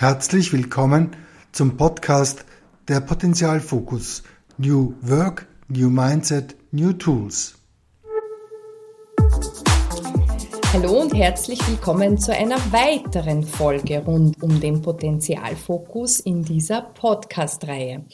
[0.00, 1.16] Herzlich willkommen
[1.50, 2.44] zum Podcast
[2.86, 4.22] der Potenzialfokus
[4.56, 7.58] New Work, New Mindset, New Tools.
[10.72, 18.04] Hallo und herzlich willkommen zu einer weiteren Folge rund um den Potenzialfokus in dieser Podcast-Reihe.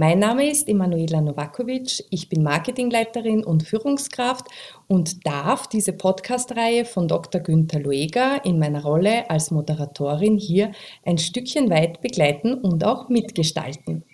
[0.00, 4.46] Mein Name ist Emanuela Novakovic, ich bin Marketingleiterin und Führungskraft
[4.86, 7.40] und darf diese Podcast-Reihe von Dr.
[7.40, 10.70] Günther Lueger in meiner Rolle als Moderatorin hier
[11.04, 14.04] ein Stückchen weit begleiten und auch mitgestalten.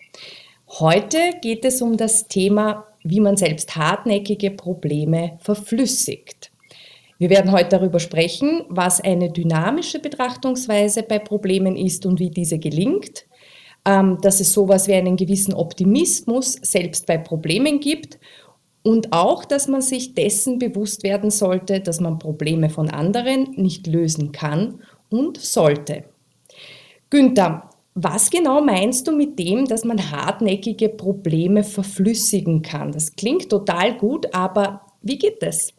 [0.68, 6.50] Heute geht es um das Thema, wie man selbst hartnäckige Probleme verflüssigt.
[7.18, 12.58] Wir werden heute darüber sprechen, was eine dynamische Betrachtungsweise bei Problemen ist und wie diese
[12.58, 13.26] gelingt
[13.84, 18.18] dass es sowas wie einen gewissen Optimismus selbst bei Problemen gibt
[18.82, 23.86] und auch, dass man sich dessen bewusst werden sollte, dass man Probleme von anderen nicht
[23.86, 26.04] lösen kann und sollte.
[27.10, 32.92] Günther, was genau meinst du mit dem, dass man hartnäckige Probleme verflüssigen kann?
[32.92, 35.72] Das klingt total gut, aber wie geht das?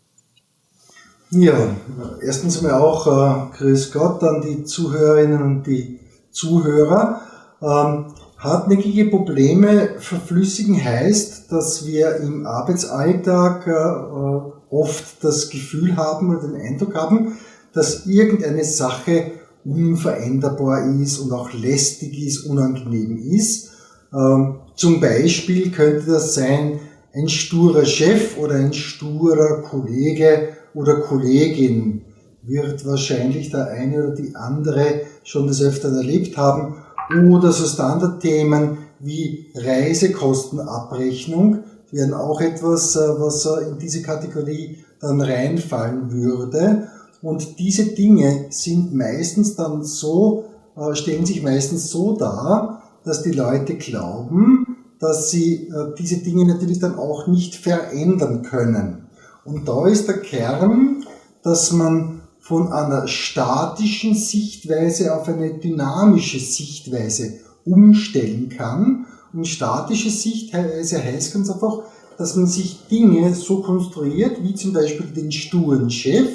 [1.31, 1.75] Ja,
[2.21, 5.99] erstens mal auch äh, Grüß Gott an die Zuhörerinnen und die
[6.31, 7.21] Zuhörer.
[7.65, 8.05] Ähm,
[8.37, 16.61] hartnäckige Probleme verflüssigen heißt, dass wir im Arbeitsalltag äh, oft das Gefühl haben oder den
[16.61, 17.37] Eindruck haben,
[17.73, 19.31] dass irgendeine Sache
[19.63, 23.71] unveränderbar ist und auch lästig ist, unangenehm ist.
[24.13, 26.79] Ähm, zum Beispiel könnte das sein,
[27.13, 32.01] ein sturer Chef oder ein sturer Kollege oder Kollegin
[32.43, 36.75] wird wahrscheinlich der eine oder die andere schon des Öfteren erlebt haben
[37.13, 45.21] oder so Standardthemen wie Reisekostenabrechnung wären auch etwas, äh, was äh, in diese Kategorie dann
[45.21, 46.87] reinfallen würde.
[47.21, 53.31] Und diese Dinge sind meistens dann so, äh, stellen sich meistens so dar, dass die
[53.31, 54.65] Leute glauben,
[54.99, 55.69] dass sie
[55.99, 59.09] diese Dinge natürlich dann auch nicht verändern können.
[59.43, 61.05] Und da ist der Kern,
[61.43, 62.14] dass man
[62.45, 69.07] von einer statischen Sichtweise auf eine dynamische Sichtweise umstellen kann.
[69.33, 71.79] Und statische Sichtweise heißt ganz einfach,
[72.19, 76.29] dass man sich Dinge so konstruiert, wie zum Beispiel den sturen Chef,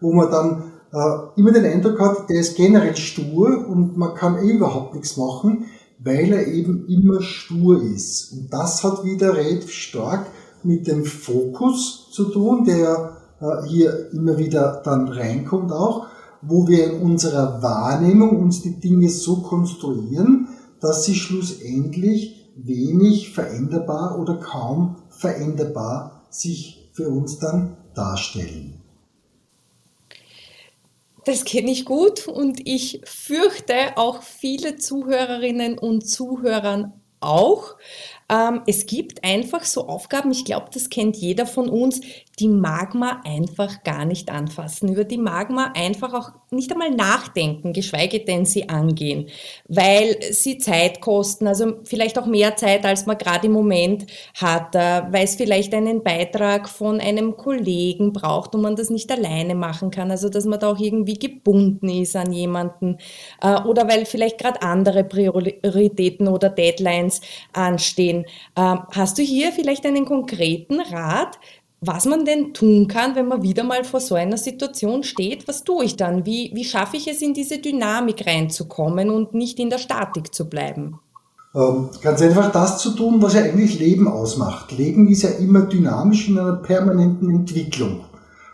[0.00, 4.38] wo man dann äh, immer den Eindruck hat, der ist generell stur und man kann
[4.38, 5.66] eh überhaupt nichts machen,
[5.98, 8.32] weil er eben immer stur ist.
[8.32, 10.26] Und das hat wieder relativ stark
[10.62, 13.19] mit dem Fokus zu tun, der
[13.66, 16.06] hier immer wieder dann reinkommt auch,
[16.42, 20.48] wo wir in unserer Wahrnehmung uns die Dinge so konstruieren,
[20.80, 28.80] dass sie schlussendlich wenig veränderbar oder kaum veränderbar sich für uns dann darstellen.
[31.24, 37.76] Das kenne ich gut und ich fürchte auch viele Zuhörerinnen und Zuhörern auch.
[38.30, 42.00] Ähm, es gibt einfach so Aufgaben, ich glaube, das kennt jeder von uns,
[42.40, 44.88] die mag man einfach gar nicht anfassen.
[44.88, 49.28] Über die mag man einfach auch nicht einmal nachdenken, geschweige denn sie angehen,
[49.68, 54.74] weil sie Zeit kosten, also vielleicht auch mehr Zeit, als man gerade im Moment hat,
[54.74, 59.54] äh, weil es vielleicht einen Beitrag von einem Kollegen braucht und man das nicht alleine
[59.54, 62.96] machen kann, also dass man da auch irgendwie gebunden ist an jemanden
[63.42, 67.20] äh, oder weil vielleicht gerade andere Prioritäten oder Deadlines
[67.52, 68.24] anstehen.
[68.56, 71.38] Ähm, hast du hier vielleicht einen konkreten Rat,
[71.80, 75.48] was man denn tun kann, wenn man wieder mal vor so einer Situation steht?
[75.48, 76.26] Was tue ich dann?
[76.26, 80.48] Wie, wie schaffe ich es, in diese Dynamik reinzukommen und nicht in der Statik zu
[80.48, 81.00] bleiben?
[81.54, 84.76] Ähm, ganz einfach das zu tun, was ja eigentlich Leben ausmacht.
[84.76, 88.04] Leben ist ja immer dynamisch in einer permanenten Entwicklung.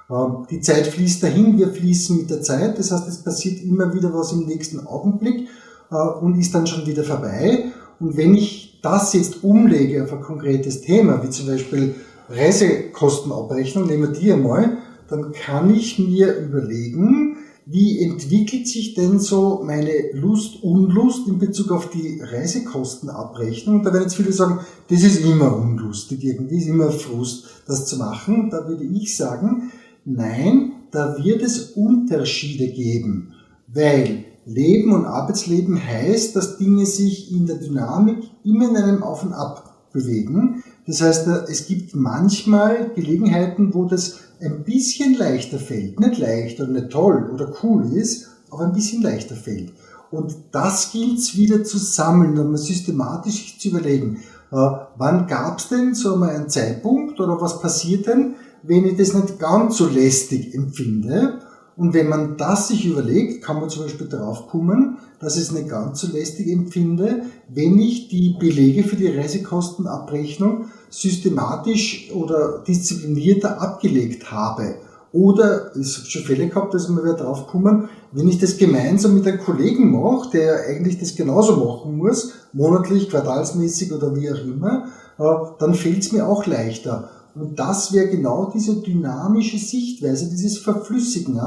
[0.08, 3.92] Ähm, die Zeit fließt dahin, wir fließen mit der Zeit, das heißt, es passiert immer
[3.92, 5.48] wieder was im nächsten Augenblick
[5.90, 7.72] äh, und ist dann schon wieder vorbei.
[7.98, 11.96] Und wenn ich das jetzt umlege auf ein konkretes Thema, wie zum Beispiel
[12.28, 14.78] Reisekostenabrechnung, nehmen wir die einmal,
[15.08, 17.36] dann kann ich mir überlegen,
[17.68, 23.82] wie entwickelt sich denn so meine Lust, Unlust in Bezug auf die Reisekostenabrechnung?
[23.82, 27.96] Da werden jetzt viele sagen, das ist immer unlustig, irgendwie ist immer Frust, das zu
[27.96, 28.50] machen.
[28.50, 29.72] Da würde ich sagen,
[30.04, 33.32] nein, da wird es Unterschiede geben,
[33.66, 39.24] weil Leben und Arbeitsleben heißt, dass Dinge sich in der Dynamik immer in einem Auf
[39.24, 40.62] und Ab bewegen.
[40.86, 45.98] Das heißt, es gibt manchmal Gelegenheiten, wo das ein bisschen leichter fällt.
[45.98, 49.72] Nicht leicht oder nicht toll oder cool ist, aber ein bisschen leichter fällt.
[50.10, 54.22] Und das gilt es wieder zu sammeln und systematisch zu überlegen.
[54.52, 58.96] Äh, wann gab es denn so mal einen Zeitpunkt oder was passiert denn, wenn ich
[58.96, 61.40] das nicht ganz so lästig empfinde?
[61.76, 65.52] Und wenn man das sich überlegt, kann man zum Beispiel darauf kommen, dass ich es
[65.52, 73.60] nicht ganz so lästig empfinde, wenn ich die Belege für die Reisekostenabrechnung systematisch oder disziplinierter
[73.60, 74.76] abgelegt habe.
[75.12, 79.14] Oder es hat schon Fälle gehabt, dass wir wieder drauf kommen, wenn ich das gemeinsam
[79.14, 84.44] mit einem Kollegen mache, der eigentlich das genauso machen muss, monatlich, quartalsmäßig oder wie auch
[84.44, 84.88] immer,
[85.18, 85.24] äh,
[85.58, 87.10] dann fällt es mir auch leichter.
[87.38, 91.38] Und das wäre genau diese dynamische Sichtweise, dieses Verflüssigen,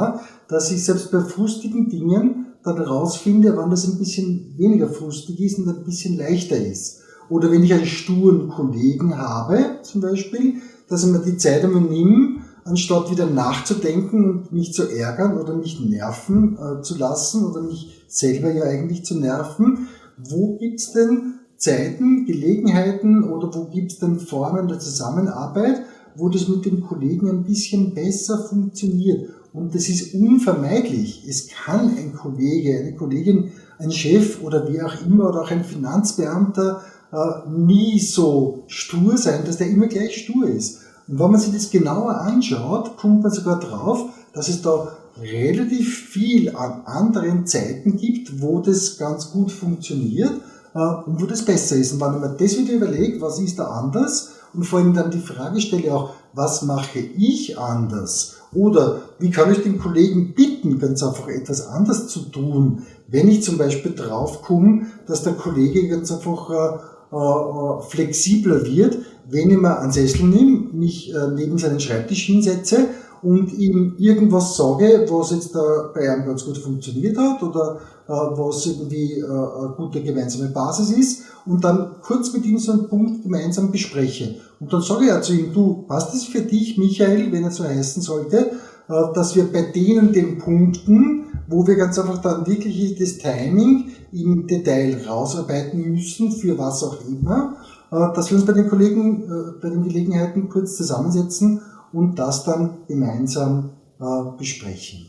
[0.47, 5.57] dass ich selbst bei frustigen Dingen dann rausfinde, wann das ein bisschen weniger frustig ist
[5.57, 7.00] und ein bisschen leichter ist.
[7.30, 10.56] Oder wenn ich einen sturen Kollegen habe, zum Beispiel,
[10.88, 15.56] dass ich mir die Zeit einmal nehme, anstatt wieder nachzudenken und mich zu ärgern oder
[15.56, 19.88] mich nerven äh, zu lassen oder mich selber ja eigentlich zu nerven,
[20.18, 25.82] wo gibt's denn Zeiten, Gelegenheiten oder wo gibt es denn Formen der Zusammenarbeit,
[26.16, 29.30] wo das mit dem Kollegen ein bisschen besser funktioniert.
[29.52, 31.26] Und das ist unvermeidlich.
[31.28, 35.66] Es kann ein Kollege, eine Kollegin, ein Chef oder wie auch immer oder auch ein
[35.66, 40.82] Finanzbeamter äh, nie so stur sein, dass der immer gleich stur ist.
[41.08, 46.06] Und wenn man sich das genauer anschaut, kommt man sogar drauf, dass es da relativ
[46.08, 50.40] viel an anderen Zeiten gibt, wo das ganz gut funktioniert
[50.74, 51.94] und wo das besser ist.
[51.94, 55.19] Und wenn mir das wieder überlege, was ist da anders und vor allem dann die
[55.19, 58.36] Frage stelle auch, was mache ich anders?
[58.54, 63.44] Oder wie kann ich den Kollegen bitten, ganz einfach etwas anders zu tun, wenn ich
[63.44, 69.00] zum Beispiel draufkomme, dass der Kollege ganz einfach äh, äh, flexibler wird,
[69.30, 72.88] wenn ich mir einen Sessel nehme, mich äh, neben seinen Schreibtisch hinsetze
[73.21, 78.12] und ihm irgendwas sage, was jetzt da bei einem ganz gut funktioniert hat oder äh,
[78.12, 82.88] was irgendwie äh, eine gute gemeinsame Basis ist und dann kurz mit ihm so einen
[82.88, 84.36] Punkt gemeinsam bespreche.
[84.60, 87.51] Und dann sage ich ja zu ihm, du, passt es für dich, Michael, wenn er
[87.51, 88.51] so heißen sollte,
[88.89, 93.92] äh, dass wir bei denen den Punkten, wo wir ganz einfach dann wirklich das Timing
[94.12, 97.56] im Detail rausarbeiten müssen, für was auch immer,
[97.92, 101.62] dass wir uns bei den Kollegen, bei den Gelegenheiten kurz zusammensetzen
[101.94, 105.07] und das dann gemeinsam äh, besprechen.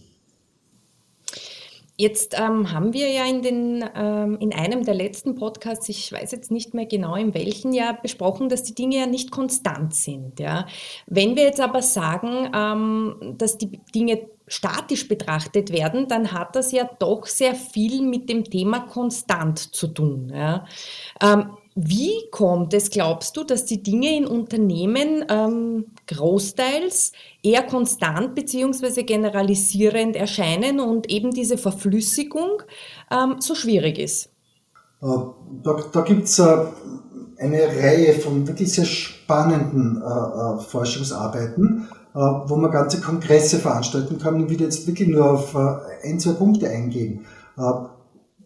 [2.01, 6.33] Jetzt ähm, haben wir ja in, den, ähm, in einem der letzten Podcasts, ich weiß
[6.33, 10.41] jetzt nicht mehr genau in welchen ja besprochen, dass die Dinge ja nicht konstant sind.
[10.41, 10.67] Ja.
[11.07, 16.73] Wenn wir jetzt aber sagen, ähm, dass die Dinge statisch betrachtet werden, dann hat das
[16.73, 20.33] ja doch sehr viel mit dem Thema konstant zu tun.
[20.35, 20.65] Ja.
[21.83, 27.13] Wie kommt es, glaubst du, dass die Dinge in Unternehmen ähm, großteils
[27.43, 32.63] eher konstant beziehungsweise generalisierend erscheinen und eben diese Verflüssigung
[33.11, 34.27] ähm, so schwierig ist?
[35.01, 35.07] Äh,
[35.63, 36.67] da, da gibt es äh,
[37.39, 44.41] eine Reihe von wirklich sehr spannenden äh, Forschungsarbeiten, wo man ganze Kongresse veranstalten kann.
[44.41, 47.25] Ich will jetzt wirklich nur auf ein, zwei Punkte eingehen.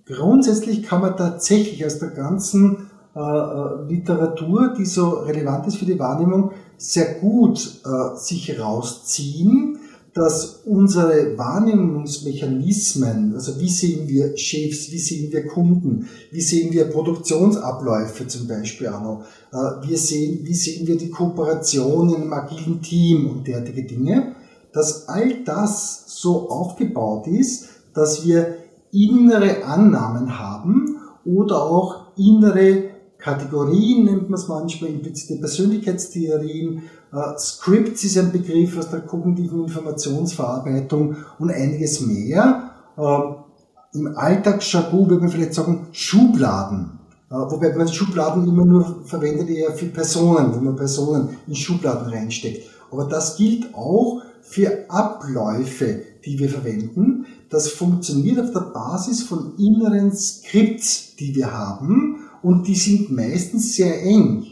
[0.04, 2.83] grundsätzlich kann man tatsächlich aus der ganzen
[3.16, 9.78] äh, äh, Literatur, die so relevant ist für die Wahrnehmung, sehr gut äh, sich rausziehen,
[10.14, 16.86] dass unsere Wahrnehmungsmechanismen, also wie sehen wir Chefs, wie sehen wir Kunden, wie sehen wir
[16.86, 22.32] Produktionsabläufe zum Beispiel auch noch, äh, wir sehen, wie sehen wir die Kooperation in einem
[22.32, 24.34] agilen Team und derartige Dinge,
[24.72, 28.56] dass all das so aufgebaut ist, dass wir
[28.90, 32.93] innere Annahmen haben oder auch innere
[33.24, 36.82] Kategorien nennt man es manchmal, implizite Persönlichkeitstheorien.
[37.10, 42.70] Äh, Scripts ist ein Begriff aus der kognitiven Informationsverarbeitung und einiges mehr.
[42.98, 46.98] Äh, Im Alltagsjargon würde man vielleicht sagen Schubladen.
[47.30, 52.12] Äh, wobei man Schubladen immer nur verwendet eher für Personen, wo man Personen in Schubladen
[52.12, 52.68] reinsteckt.
[52.90, 57.24] Aber das gilt auch für Abläufe, die wir verwenden.
[57.48, 63.74] Das funktioniert auf der Basis von inneren Skripts, die wir haben und die sind meistens
[63.74, 64.44] sehr eng.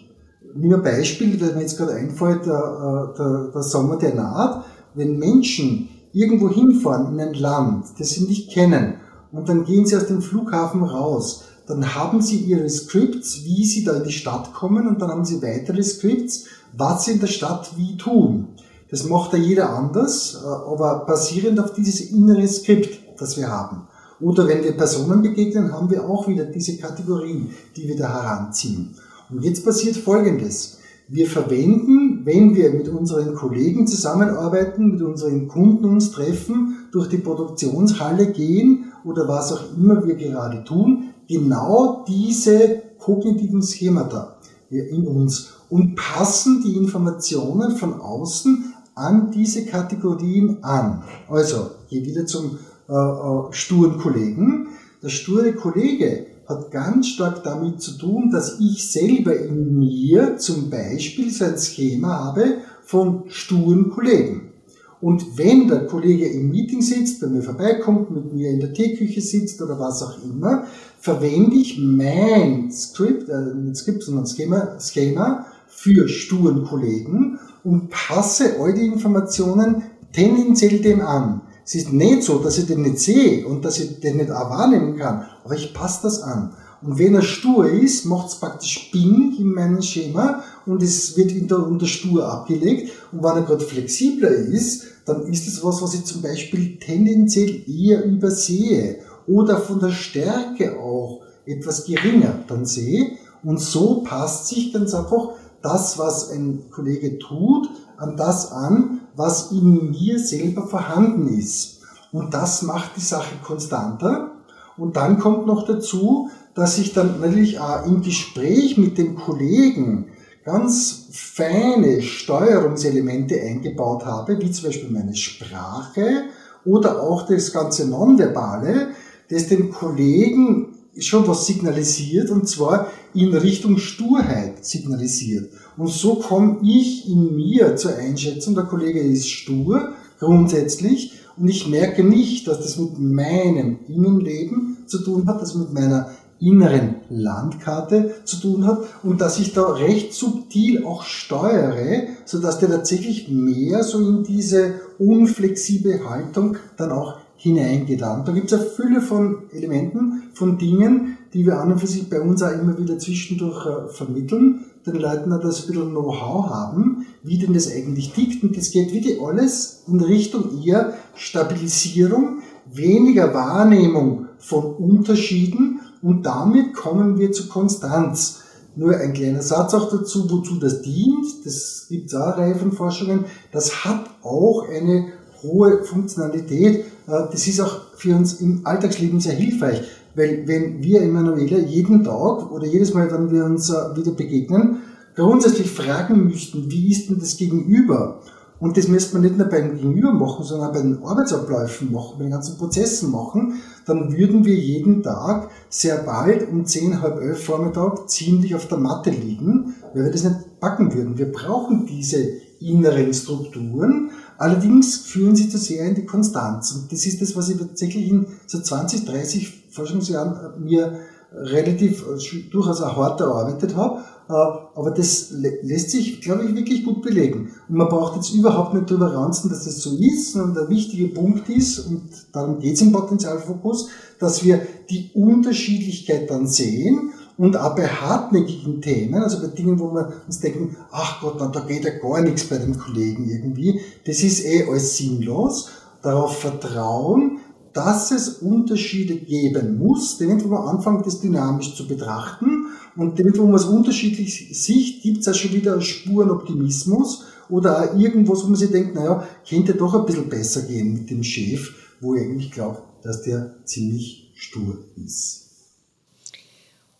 [0.54, 4.64] Nur ein Beispiel, das mir jetzt gerade einfällt, der, der, der Sommer der naht.
[4.94, 8.94] Wenn Menschen irgendwo hinfahren in ein Land, das sie nicht kennen,
[9.30, 13.84] und dann gehen sie aus dem Flughafen raus, dann haben sie ihre Scripts, wie sie
[13.84, 16.46] da in die Stadt kommen, und dann haben sie weitere Scripts,
[16.76, 18.49] was sie in der Stadt wie tun.
[18.90, 23.82] Das macht ja jeder anders, äh, aber basierend auf dieses innere Skript, das wir haben.
[24.22, 28.94] Oder wenn wir Personen begegnen, haben wir auch wieder diese Kategorien, die wir da heranziehen.
[29.30, 30.78] Und jetzt passiert Folgendes.
[31.08, 37.18] Wir verwenden, wenn wir mit unseren Kollegen zusammenarbeiten, mit unseren Kunden uns treffen, durch die
[37.18, 44.36] Produktionshalle gehen oder was auch immer wir gerade tun, genau diese kognitiven Schemata
[44.70, 51.02] in uns und passen die Informationen von außen an diese Kategorien an.
[51.28, 52.58] Also, gehe wieder zum
[52.92, 54.68] äh, äh, sturen Kollegen.
[55.02, 60.68] Der sture Kollege hat ganz stark damit zu tun, dass ich selber in mir zum
[60.68, 64.52] Beispiel so ein Schema habe von sturen Kollegen.
[65.00, 69.22] Und wenn der Kollege im Meeting sitzt, bei mir vorbeikommt, mit mir in der Teeküche
[69.22, 70.64] sitzt oder was auch immer,
[71.00, 78.61] verwende ich mein Skript, äh, nicht Skript, sondern Schema, Schema für sturen Kollegen und passe
[78.61, 79.82] all die Informationen
[80.12, 81.40] tendenziell dem an.
[81.64, 84.50] Es ist nicht so, dass ich den nicht sehe und dass ich den nicht auch
[84.50, 86.54] wahrnehmen kann, aber ich passe das an.
[86.83, 91.33] Und wenn er stur ist, macht es praktisch Bing in meinem Schema und es wird
[91.33, 92.90] unter, unter stur abgelegt.
[93.12, 97.62] Und wenn er gerade flexibler ist, dann ist es was, was ich zum Beispiel tendenziell
[97.69, 103.12] eher übersehe oder von der Stärke auch etwas geringer dann sehe.
[103.45, 105.31] Und so passt sich ganz einfach
[105.62, 107.69] das, was ein Kollege tut,
[108.02, 111.80] an das an, was in mir selber vorhanden ist.
[112.11, 114.32] Und das macht die Sache konstanter.
[114.76, 120.09] Und dann kommt noch dazu, dass ich dann natürlich auch im Gespräch mit dem Kollegen
[120.44, 126.25] ganz feine Steuerungselemente eingebaut habe, wie zum Beispiel meine Sprache
[126.64, 128.88] oder auch das ganze Nonverbale,
[129.30, 135.52] das dem Kollegen schon was signalisiert und zwar in Richtung Sturheit signalisiert.
[135.76, 141.69] Und so komme ich in mir zur Einschätzung, der Kollege ist stur grundsätzlich und ich
[141.69, 146.11] merke nicht, dass das mit meinem Innenleben zu tun hat, das mit meiner
[146.42, 152.59] inneren Landkarte zu tun hat und dass ich da recht subtil auch steuere, so dass
[152.59, 158.02] der tatsächlich mehr so in diese unflexible Haltung dann auch hineingeht.
[158.02, 161.86] Und da gibt es eine Fülle von Elementen, von Dingen, die wir an und für
[161.86, 166.50] sich bei uns auch immer wieder zwischendurch äh, vermitteln, den Leuten das ein bisschen Know-how
[166.50, 168.42] haben, wie denn das eigentlich tickt.
[168.42, 172.40] Und das geht wirklich alles in Richtung eher Stabilisierung,
[172.72, 178.40] weniger Wahrnehmung von Unterschieden und damit kommen wir zu Konstanz.
[178.74, 181.26] Nur ein kleiner Satz auch dazu, wozu das dient.
[181.44, 183.26] Das gibt es auch eine Reihe von Forschungen.
[183.52, 185.12] Das hat auch eine
[185.42, 186.86] hohe Funktionalität.
[187.06, 189.82] Äh, das ist auch für uns im Alltagsleben sehr hilfreich,
[190.14, 194.78] weil wenn wir Emanuela jeden Tag oder jedes Mal, wenn wir uns äh, wieder begegnen,
[195.14, 198.21] grundsätzlich fragen müssten, wie ist denn das Gegenüber?
[198.62, 202.14] Und das müsste man nicht nur beim Gegenüber machen, sondern auch bei den Arbeitsabläufen machen,
[202.19, 203.61] bei den ganzen Prozessen machen.
[203.87, 208.78] Dann würden wir jeden Tag sehr bald um 10, halb elf Vormittag ziemlich auf der
[208.78, 211.19] Matte liegen, weil wir das nicht packen würden.
[211.19, 212.25] Wir brauchen diese
[212.61, 214.12] inneren Strukturen.
[214.42, 216.72] Allerdings führen sie zu sehr in die Konstanz.
[216.72, 220.99] Und das ist das, was ich tatsächlich in so 20, 30 Forschungsjahren mir
[221.32, 226.84] relativ äh, durchaus auch hart erarbeitet habe äh, aber das lässt sich, glaube ich, wirklich
[226.84, 227.50] gut belegen.
[227.68, 231.08] Und man braucht jetzt überhaupt nicht darüber ranzen, dass das so ist, sondern der wichtige
[231.08, 237.56] Punkt ist, und darum geht es im Potenzialfokus, dass wir die Unterschiedlichkeit dann sehen und
[237.56, 241.60] auch bei hartnäckigen Themen, also bei Dingen, wo wir uns denken, ach Gott, na, da
[241.60, 245.70] geht ja gar nichts bei dem Kollegen irgendwie, das ist eh alles sinnlos,
[246.02, 247.38] darauf vertrauen,
[247.72, 252.66] dass es Unterschiede geben muss, denn wenn man anfängt, das dynamisch zu betrachten.
[252.96, 257.82] Und damit, wo man es unterschiedlich sieht, gibt es ja schon wieder Spuren Optimismus oder
[257.82, 261.22] auch irgendwas, wo man sich denkt, naja, könnte doch ein bisschen besser gehen mit dem
[261.22, 265.51] Chef, wo ich eigentlich glaube, dass der ziemlich stur ist.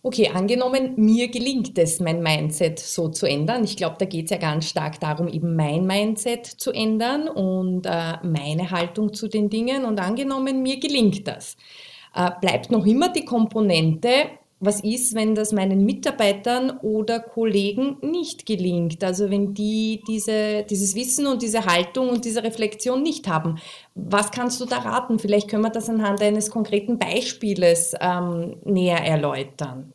[0.05, 3.63] Okay, angenommen, mir gelingt es, mein Mindset so zu ändern.
[3.63, 7.87] Ich glaube, da geht es ja ganz stark darum, eben mein Mindset zu ändern und
[7.87, 9.85] äh, meine Haltung zu den Dingen.
[9.85, 11.57] Und angenommen, mir gelingt das.
[12.17, 14.11] Äh, bleibt noch immer die Komponente,
[14.65, 19.03] was ist, wenn das meinen Mitarbeitern oder Kollegen nicht gelingt?
[19.03, 23.59] Also wenn die diese, dieses Wissen und diese Haltung und diese Reflexion nicht haben.
[23.97, 25.19] Was kannst du da raten?
[25.19, 29.93] Vielleicht können wir das anhand eines konkreten Beispieles ähm, näher erläutern.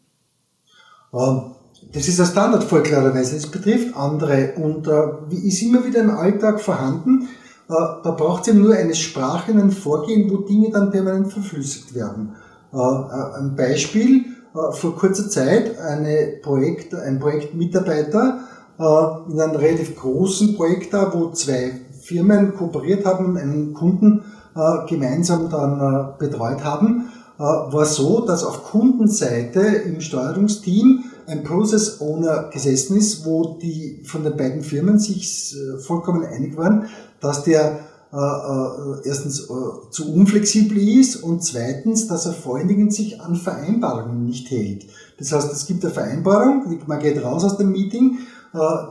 [1.14, 1.52] Ähm,
[1.94, 3.36] das ist ein Standardfall klarerweise.
[3.36, 7.30] Das betrifft andere und äh, ist immer wieder im Alltag vorhanden.
[7.70, 11.96] Äh, da braucht es eben nur eine Sprache, ein Vorgehen, wo Dinge dann permanent verflüssigt
[11.96, 12.36] werden.
[12.74, 14.26] Äh, äh ein Beispiel,
[14.72, 18.40] vor kurzer Zeit eine Projekt, ein Projektmitarbeiter
[18.80, 21.72] äh, in einem relativ großen Projekt da, wo zwei
[22.02, 24.24] Firmen kooperiert haben, einen Kunden
[24.56, 32.50] äh, gemeinsam dann betreut haben, war so, dass auf Kundenseite im Steuerungsteam ein Process Owner
[32.52, 36.88] gesessen ist, wo die von den beiden Firmen sich vollkommen einig waren,
[37.22, 37.78] dass der
[38.14, 43.20] äh, äh, erstens äh, zu unflexibel ist und zweitens, dass er vor allen Dingen sich
[43.20, 44.86] an Vereinbarungen nicht hält.
[45.18, 48.20] Das heißt, es gibt eine Vereinbarung, man geht raus aus dem Meeting,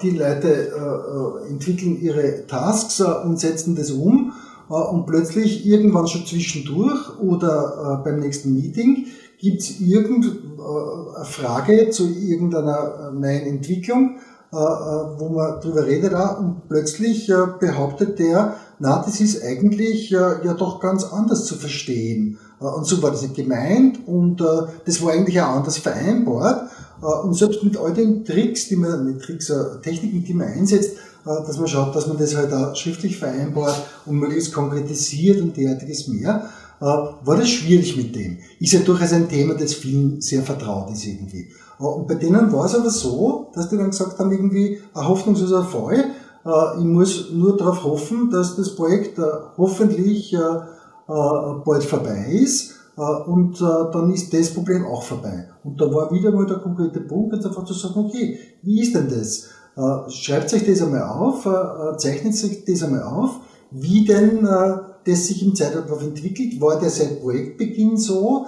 [0.03, 0.71] die Leute
[1.49, 4.33] entwickeln ihre Tasks und setzen das um
[4.69, 9.07] und plötzlich irgendwann schon zwischendurch oder beim nächsten Meeting
[9.39, 14.19] gibt es irgendeine Frage zu irgendeiner neuen Entwicklung,
[14.51, 21.05] wo man drüber redet und plötzlich behauptet der, na, das ist eigentlich ja doch ganz
[21.05, 22.39] anders zu verstehen.
[22.59, 24.43] Und so war das nicht gemeint und
[24.85, 26.71] das war eigentlich auch anders vereinbart.
[27.01, 29.53] Und selbst mit all den Tricks, die man, mit Tricks,
[29.83, 34.17] Techniken, die man einsetzt, dass man schaut, dass man das halt auch schriftlich vereinbart und
[34.17, 38.39] möglichst konkretisiert und derartiges mehr, war das schwierig mit dem.
[38.61, 41.49] Ist ja durchaus ein Thema, das vielen sehr vertraut ist irgendwie.
[41.79, 45.65] Und bei denen war es aber so, dass die dann gesagt haben, irgendwie ein hoffnungsloser
[45.65, 46.05] Fall.
[46.79, 49.21] Ich muss nur darauf hoffen, dass das Projekt
[49.57, 50.37] hoffentlich
[51.07, 52.75] bald vorbei ist
[53.27, 55.49] und dann ist das Problem auch vorbei.
[55.65, 58.95] Und da war wieder mal der konkrete Punkt, jetzt einfach zu sagen, okay, wie ist
[58.95, 59.49] denn das?
[60.15, 61.49] Schreibt sich das einmal auf,
[61.99, 63.41] zeichnet sich das einmal auf,
[63.73, 64.49] wie denn
[65.05, 66.61] das sich im Zeitablauf entwickelt.
[66.61, 68.47] War der seit Projektbeginn so?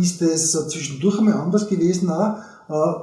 [0.00, 2.36] Ist das zwischendurch einmal anders gewesen auch?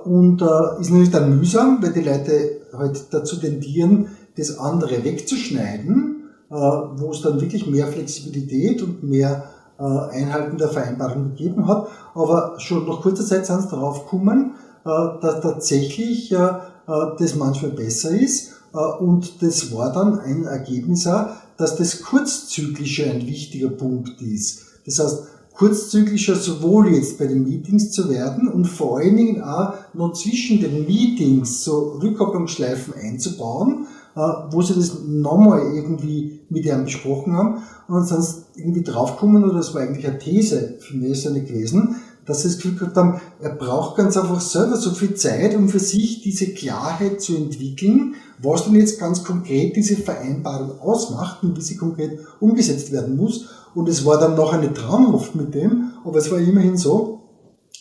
[0.05, 0.41] Und
[0.79, 7.21] ist natürlich dann mühsam, weil die Leute halt dazu tendieren, das andere wegzuschneiden, wo es
[7.21, 11.87] dann wirklich mehr Flexibilität und mehr Einhalten der Vereinbarung gegeben hat.
[12.13, 14.51] Aber schon nach kurzer Zeit sind sie darauf gekommen,
[14.83, 18.51] dass tatsächlich das manchmal besser ist.
[18.99, 21.27] Und das war dann ein Ergebnis auch,
[21.57, 24.61] dass das Kurzzyklische ein wichtiger Punkt ist.
[24.85, 25.23] Das heißt,
[25.53, 30.61] kurzzyklischer sowohl jetzt bei den Meetings zu werden und vor allen Dingen auch noch zwischen
[30.61, 34.19] den Meetings so Rückkopplungsschleifen einzubauen, äh,
[34.51, 39.73] wo sie das nochmal irgendwie mit ihm besprochen haben und sonst irgendwie draufkommen, oder das
[39.73, 41.95] war eigentlich eine These, für mich ist nicht gewesen,
[42.25, 45.67] dass sie das Gefühl gehabt haben, er braucht ganz einfach selber so viel Zeit, um
[45.67, 51.57] für sich diese Klarheit zu entwickeln, was denn jetzt ganz konkret diese Vereinbarung ausmacht und
[51.57, 53.49] wie sie konkret umgesetzt werden muss.
[53.75, 57.21] Und es war dann noch eine traumhaft mit dem, aber es war immerhin so,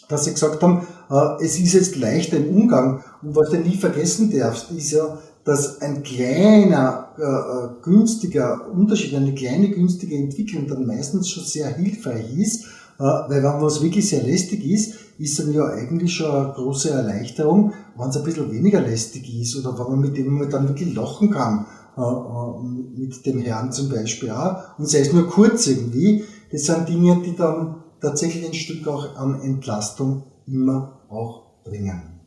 [0.09, 3.03] dass sie gesagt haben, äh, es ist jetzt leichter im Umgang.
[3.23, 9.15] Und was du nie vergessen darfst, ist ja, dass ein kleiner, äh, äh, günstiger Unterschied,
[9.15, 12.65] eine kleine günstige Entwicklung dann meistens schon sehr hilfreich ist,
[12.99, 16.91] äh, weil wenn was wirklich sehr lästig ist, ist dann ja eigentlich schon eine große
[16.91, 20.69] Erleichterung, wenn es ein bisschen weniger lästig ist oder wenn man mit dem mal dann
[20.69, 22.63] wirklich lachen kann, äh, äh,
[22.99, 27.21] mit dem Herrn zum Beispiel auch, und sei es nur kurz irgendwie, das sind Dinge,
[27.25, 32.21] die dann tatsächlich ein Stück auch an Entlastung immer auch bringen.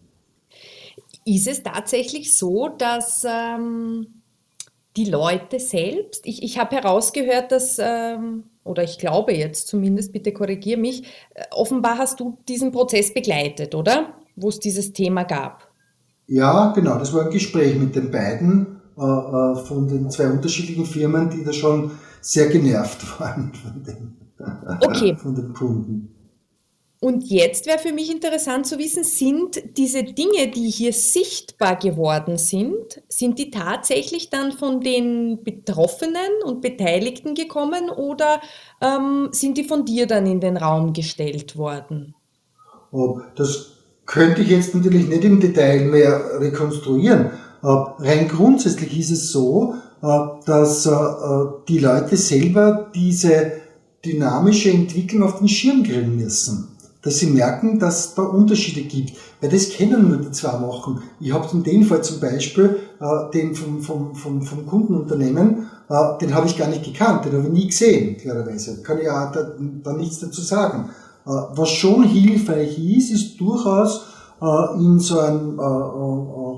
[1.26, 4.22] Ist es tatsächlich so, dass ähm,
[4.96, 10.32] die Leute selbst, ich, ich habe herausgehört, dass, ähm, oder ich glaube jetzt zumindest, bitte
[10.32, 14.14] korrigier mich, äh, offenbar hast du diesen Prozess begleitet, oder?
[14.36, 15.72] Wo es dieses Thema gab.
[16.28, 20.86] Ja, genau, das war ein Gespräch mit den beiden äh, äh von den zwei unterschiedlichen
[20.86, 24.18] Firmen, die da schon sehr genervt waren von den,
[24.82, 25.16] okay.
[25.16, 26.16] von den Kunden.
[27.02, 32.40] Und jetzt wäre für mich interessant zu wissen, sind diese Dinge, die hier sichtbar geworden
[32.40, 38.42] sind, sind die tatsächlich dann von den Betroffenen und Beteiligten gekommen oder
[38.82, 42.16] ähm, sind die von dir dann in den Raum gestellt worden?
[42.92, 43.74] Oh, das
[44.06, 47.32] könnte ich jetzt natürlich nicht im Detail mehr rekonstruieren.
[47.66, 49.74] Äh, rein grundsätzlich ist es so,
[50.04, 50.08] äh,
[50.46, 50.92] dass äh,
[51.68, 53.54] die Leute selber diese
[54.06, 56.70] dynamische Entwicklung auf den Schirm kriegen müssen
[57.02, 59.16] dass sie merken, dass es da Unterschiede gibt.
[59.40, 61.04] Weil das kennen nur die zwei machen.
[61.20, 62.80] Ich habe in dem Fall zum Beispiel
[63.32, 65.68] den vom, vom, vom, vom Kundenunternehmen,
[66.20, 68.82] den habe ich gar nicht gekannt, den habe ich nie gesehen, klarerweise.
[68.82, 70.90] Kann ich ja da, da nichts dazu sagen.
[71.26, 74.08] Was schon hilfreich ist, ist durchaus
[74.80, 75.60] in so einem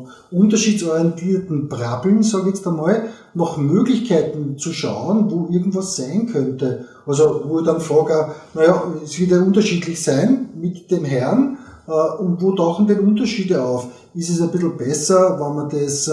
[0.07, 6.27] äh, äh, unterschiedsorientierten Brabbeln, sage ich jetzt einmal, nach Möglichkeiten zu schauen, wo irgendwas sein
[6.27, 6.85] könnte.
[7.05, 11.57] Also wo ich dann frage, naja, es wird ja unterschiedlich sein mit dem Herrn
[12.19, 13.87] und wo tauchen denn Unterschiede auf?
[14.13, 16.11] Ist es ein bisschen besser, wenn man das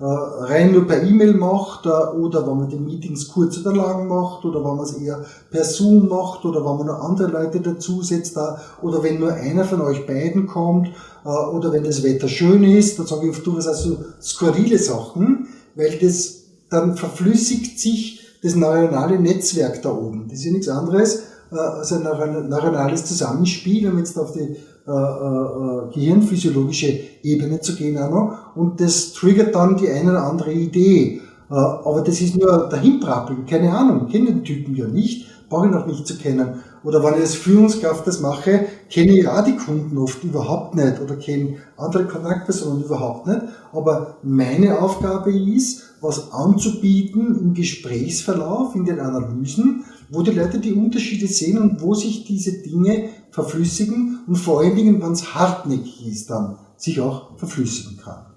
[0.00, 4.62] rein nur per E-Mail macht oder wenn man die Meetings kurz oder lang macht oder
[4.62, 8.38] wenn man es eher per Zoom macht oder wenn man noch andere Leute dazusetzt
[8.82, 10.90] oder wenn nur einer von euch beiden kommt
[11.24, 15.98] oder wenn das Wetter schön ist, dann sage ich oft durchaus also skurrile Sachen, weil
[15.98, 20.26] das dann verflüssigt sich das neuronale Netzwerk da oben.
[20.28, 24.40] Das ist ja nichts anderes äh, als ein neuronales Zusammenspiel, um jetzt auf die
[24.86, 28.56] äh, äh, gehirnphysiologische Ebene zu gehen auch noch.
[28.56, 31.22] Und das triggert dann die eine oder andere Idee.
[31.50, 35.72] Äh, aber das ist nur dahinprappeln, keine Ahnung, kennen den Typen ja nicht, brauche ich
[35.72, 36.60] noch nicht zu kennen.
[36.84, 41.00] Oder wenn ich als Führungskraft das mache, kenne ich auch die Kunden oft überhaupt nicht
[41.00, 43.40] oder kenne andere Kontaktpersonen überhaupt nicht.
[43.72, 50.74] Aber meine Aufgabe ist, was anzubieten im Gesprächsverlauf, in den Analysen, wo die Leute die
[50.74, 56.06] Unterschiede sehen und wo sich diese Dinge verflüssigen und vor allen Dingen, wenn es hartnäckig
[56.06, 58.33] ist, dann sich auch verflüssigen kann.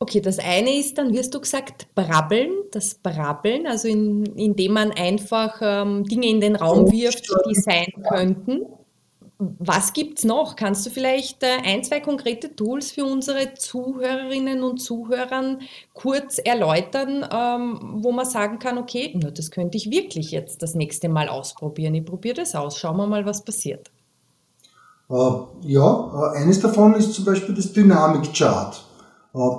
[0.00, 4.92] Okay, das eine ist dann, wirst du gesagt, Brabbeln, das Brabbeln, also in, indem man
[4.92, 8.62] einfach ähm, Dinge in den Raum wirft, die sein könnten.
[9.40, 10.54] Was gibt's noch?
[10.54, 15.62] Kannst du vielleicht äh, ein, zwei konkrete Tools für unsere Zuhörerinnen und Zuhörern
[15.94, 20.74] kurz erläutern, ähm, wo man sagen kann, okay, na, das könnte ich wirklich jetzt das
[20.76, 21.94] nächste Mal ausprobieren.
[21.96, 23.90] Ich probiere das aus, schauen wir mal, was passiert.
[25.10, 25.14] Äh,
[25.62, 28.84] ja, äh, eines davon ist zum Beispiel das Dynamik-Chart.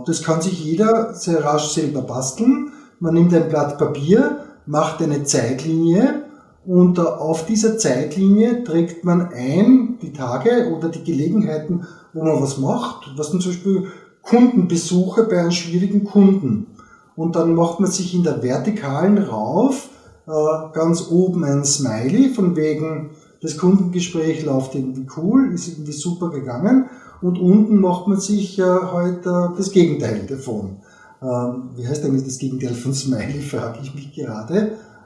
[0.05, 2.71] Das kann sich jeder sehr rasch selber basteln.
[2.99, 6.23] Man nimmt ein Blatt Papier, macht eine Zeitlinie
[6.65, 12.57] und auf dieser Zeitlinie trägt man ein die Tage oder die Gelegenheiten, wo man was
[12.57, 13.11] macht.
[13.15, 13.87] Was zum Beispiel
[14.21, 16.67] Kundenbesuche bei einem schwierigen Kunden.
[17.15, 19.89] Und dann macht man sich in der Vertikalen rauf
[20.27, 20.31] äh,
[20.73, 23.11] ganz oben ein Smiley von wegen,
[23.41, 26.89] das Kundengespräch läuft irgendwie cool, ist irgendwie super gegangen
[27.21, 30.77] und unten macht man sich äh, halt äh, das Gegenteil davon.
[31.21, 34.57] Ähm, wie heißt eigentlich das Gegenteil von Smiley, frage ich mich gerade.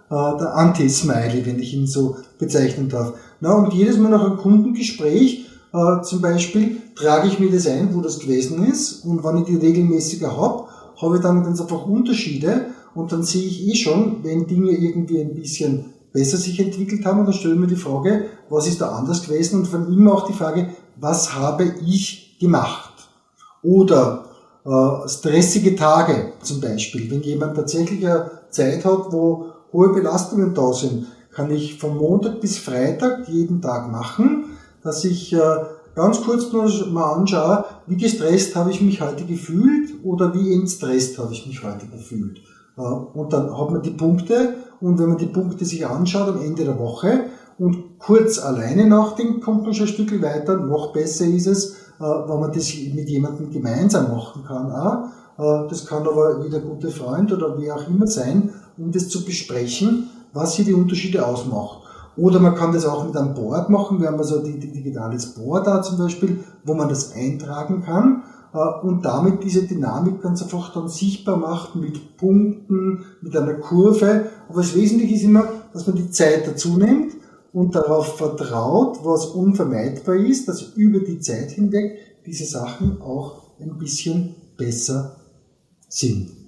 [0.10, 3.14] Äh, der Anti-Smiley, wenn ich ihn so bezeichnen darf.
[3.42, 7.96] Na, und jedes Mal nach einem Kundengespräch äh, zum Beispiel trage ich mir das ein,
[7.96, 10.66] wo das gewesen ist und wenn ich die regelmäßiger habe,
[11.02, 15.20] habe ich dann ganz einfach Unterschiede und dann sehe ich eh schon, wenn Dinge irgendwie
[15.20, 18.92] ein bisschen besser sich entwickelt haben dann stelle ich mir die Frage, was ist da
[18.92, 20.68] anders gewesen und von ihm auch die Frage,
[21.00, 22.94] was habe ich gemacht?
[23.62, 24.26] Oder
[24.66, 27.10] äh, stressige Tage zum Beispiel.
[27.12, 32.40] Wenn jemand tatsächlich eine Zeit hat, wo hohe Belastungen da sind, kann ich von Montag
[32.40, 35.40] bis Freitag jeden Tag machen, dass ich äh,
[35.96, 41.18] ganz kurz nur mal anschaue, wie gestresst habe ich mich heute gefühlt oder wie entstresst
[41.18, 42.42] habe ich mich heute gefühlt.
[42.78, 46.42] Äh, und dann hat man die Punkte und wenn man die Punkte sich anschaut am
[46.42, 47.26] Ende der Woche,
[47.60, 50.58] und kurz alleine nachdenkt, kommt man schon ein Stück weiter.
[50.58, 54.72] Noch besser ist es, äh, wenn man das mit jemandem gemeinsam machen kann.
[54.72, 55.66] Auch.
[55.66, 59.24] Äh, das kann aber jeder gute Freund oder wie auch immer sein, um das zu
[59.24, 61.80] besprechen, was hier die Unterschiede ausmacht.
[62.16, 64.00] Oder man kann das auch mit einem Board machen.
[64.00, 68.86] Wir haben also die digitales Board da zum Beispiel, wo man das eintragen kann äh,
[68.86, 74.26] und damit diese Dynamik ganz einfach dann sichtbar macht mit Punkten, mit einer Kurve.
[74.50, 77.14] Aber das Wesentliche ist immer, dass man die Zeit dazu nimmt
[77.54, 83.78] und darauf vertraut, was unvermeidbar ist, dass über die Zeit hinweg diese Sachen auch ein
[83.78, 85.18] bisschen besser
[85.88, 86.43] sind.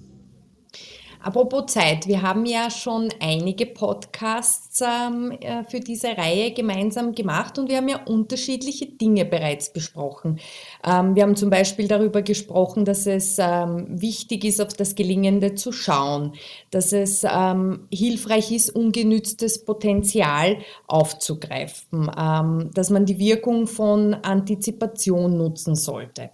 [1.26, 7.58] Apropos Zeit, wir haben ja schon einige Podcasts ähm, äh, für diese Reihe gemeinsam gemacht
[7.58, 10.38] und wir haben ja unterschiedliche Dinge bereits besprochen.
[10.84, 15.56] Ähm, wir haben zum Beispiel darüber gesprochen, dass es ähm, wichtig ist, auf das Gelingende
[15.56, 16.34] zu schauen,
[16.70, 25.36] dass es ähm, hilfreich ist, ungenütztes Potenzial aufzugreifen, ähm, dass man die Wirkung von Antizipation
[25.36, 26.30] nutzen sollte.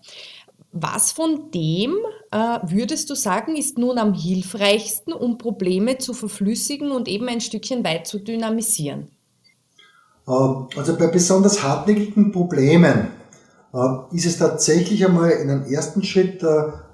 [0.72, 1.94] Was von dem
[2.30, 7.42] äh, würdest du sagen, ist nun am hilfreichsten, um Probleme zu verflüssigen und eben ein
[7.42, 9.08] Stückchen weit zu dynamisieren?
[10.26, 13.08] Ähm, also bei besonders hartnäckigen Problemen
[13.74, 16.46] äh, ist es tatsächlich einmal in einem ersten Schritt äh,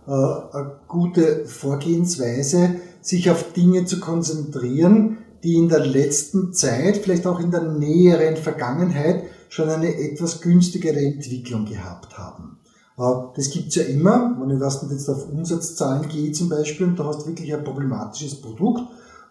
[0.06, 7.38] eine gute Vorgehensweise, sich auf Dinge zu konzentrieren, die in der letzten Zeit, vielleicht auch
[7.38, 12.57] in der näheren Vergangenheit, schon eine etwas günstigere Entwicklung gehabt haben.
[12.98, 13.02] Äh,
[13.36, 17.22] das gibt's ja immer, wenn weiß jetzt auf Umsatzzahlen gehe zum Beispiel und da hast
[17.22, 18.82] du wirklich ein problematisches Produkt,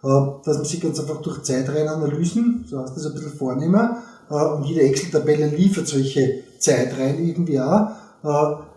[0.03, 0.07] äh,
[0.43, 3.89] dass man sich ganz einfach durch Zeitreihenanalysen, so heißt das ein bisschen vornehmen,
[4.29, 7.91] äh, und jede Excel-Tabelle liefert solche Zeitreihen irgendwie auch,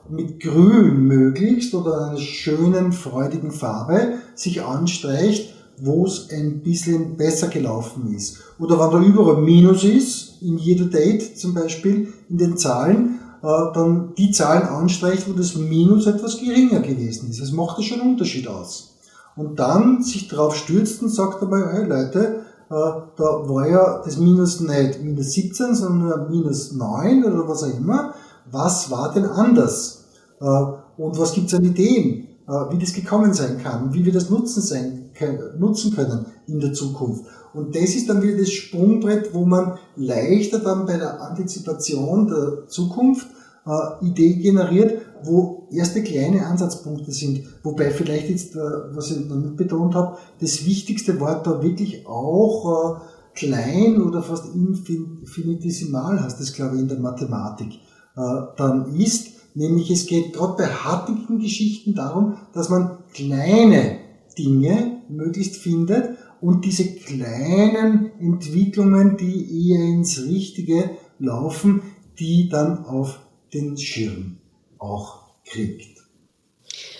[0.09, 7.49] mit Grün möglichst oder einer schönen, freudigen Farbe sich anstreicht, wo es ein bisschen besser
[7.49, 8.39] gelaufen ist.
[8.59, 14.13] Oder wenn da überall Minus ist, in jeder Date zum Beispiel, in den Zahlen, dann
[14.19, 17.41] die Zahlen anstreicht, wo das Minus etwas geringer gewesen ist.
[17.41, 18.99] Es macht ja schon einen Unterschied aus.
[19.37, 22.75] Und dann sich darauf stürzt und sagt dabei, hey Leute, äh,
[23.17, 28.15] da war ja das Minus nicht minus 17, sondern minus 9 oder was auch immer.
[28.51, 30.05] Was war denn anders?
[30.41, 32.27] Äh, und was gibt es an Ideen,
[32.71, 35.11] wie das gekommen sein kann, wie wir das nutzen, sein,
[35.57, 37.25] nutzen können in der Zukunft?
[37.53, 42.67] Und das ist dann wieder das Sprungbrett, wo man leichter dann bei der Antizipation der
[42.69, 43.27] Zukunft
[43.67, 47.45] äh, Idee generiert, wo erste kleine Ansatzpunkte sind.
[47.63, 48.61] Wobei vielleicht jetzt, äh,
[48.93, 53.01] was ich noch nicht betont habe, das wichtigste Wort da wirklich auch äh,
[53.35, 57.75] klein oder fast infinitesimal, heißt das glaube ich in der Mathematik,
[58.17, 59.41] äh, dann ist.
[59.53, 63.99] Nämlich es geht gerade bei hartnäckigen Geschichten darum, dass man kleine
[64.39, 71.83] Dinge möglichst findet und diese kleinen Entwicklungen, die eher ins Richtige laufen,
[72.19, 73.21] die dann auf
[73.53, 74.39] den Schirm
[74.79, 75.99] auch kriegt.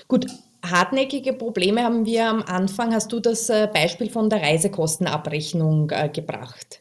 [0.09, 0.27] Gut,
[0.65, 2.95] hartnäckige Probleme haben wir am Anfang.
[2.95, 6.80] Hast du das äh, Beispiel von der Reisekostenabrechnung äh, gebracht?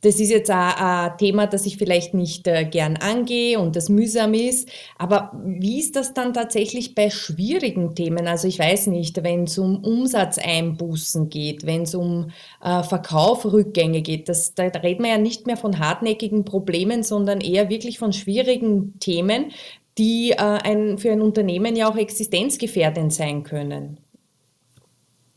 [0.00, 4.32] Das ist jetzt ein, Thema, das ich vielleicht nicht äh, gern angehe und das mühsam
[4.32, 4.68] ist.
[4.96, 8.28] Aber wie ist das dann tatsächlich bei schwierigen Themen?
[8.28, 12.30] Also ich weiß nicht, wenn es um Umsatzeinbußen geht, wenn es um
[12.62, 17.68] äh, Verkaufrückgänge geht, das, da reden wir ja nicht mehr von hartnäckigen Problemen, sondern eher
[17.68, 19.52] wirklich von schwierigen Themen,
[19.98, 23.98] die äh, ein, für ein Unternehmen ja auch existenzgefährdend sein können.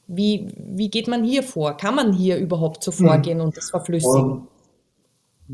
[0.06, 1.78] Wie, wie geht man hier vor?
[1.78, 3.08] Kann man hier überhaupt so hm.
[3.08, 4.48] vorgehen und das verflüssigen?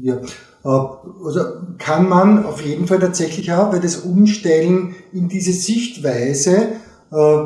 [0.01, 1.41] Ja, äh, also
[1.77, 6.67] kann man auf jeden Fall tatsächlich auch, weil das Umstellen in diese Sichtweise
[7.11, 7.37] äh,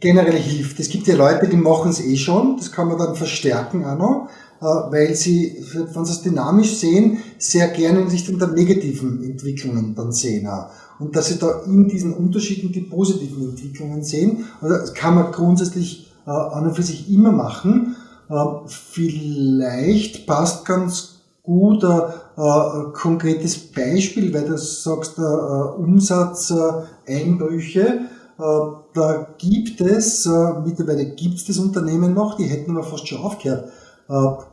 [0.00, 0.80] generell hilft.
[0.80, 3.98] Es gibt ja Leute, die machen es eh schon, das kann man dann verstärken auch
[3.98, 4.28] noch,
[4.60, 9.94] äh, weil sie, wenn sie es dynamisch sehen, sehr gerne in Richtung der negativen Entwicklungen
[9.94, 10.46] dann sehen.
[10.46, 10.70] Auch.
[10.98, 14.46] Und dass sie da in diesen Unterschieden die positiven Entwicklungen sehen.
[14.60, 17.96] Also das kann man grundsätzlich äh, an und für sich immer machen.
[18.30, 18.34] Äh,
[18.66, 21.13] vielleicht passt ganz
[21.44, 22.02] gut ein,
[22.36, 28.00] ein konkretes Beispiel, weil du sagst, Umsatzeinbrüche.
[28.36, 30.28] Da gibt es,
[30.64, 33.70] mittlerweile gibt es das Unternehmen noch, die hätten aber fast schon aufgehört.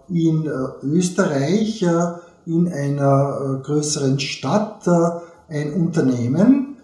[0.08, 0.48] In
[0.84, 1.84] Österreich,
[2.46, 4.88] in einer größeren Stadt,
[5.50, 6.78] ein Unternehmen,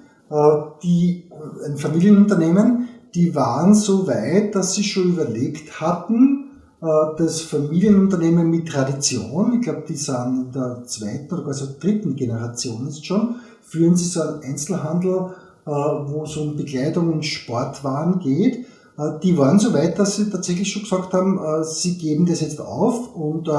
[0.82, 1.30] die,
[1.66, 6.47] ein Familienunternehmen, die waren so weit, dass sie schon überlegt hatten, äh,
[6.80, 12.86] das Familienunternehmen mit Tradition, ich glaube, die sind in der zweiten oder sogar dritten Generation
[12.86, 15.32] jetzt schon, führen sie so einen Einzelhandel,
[15.66, 18.66] äh, wo es um Bekleidung und Sportwaren geht.
[18.98, 22.62] Äh, die waren so weit, dass sie tatsächlich schon gesagt haben, sie geben das jetzt
[22.62, 23.50] auf und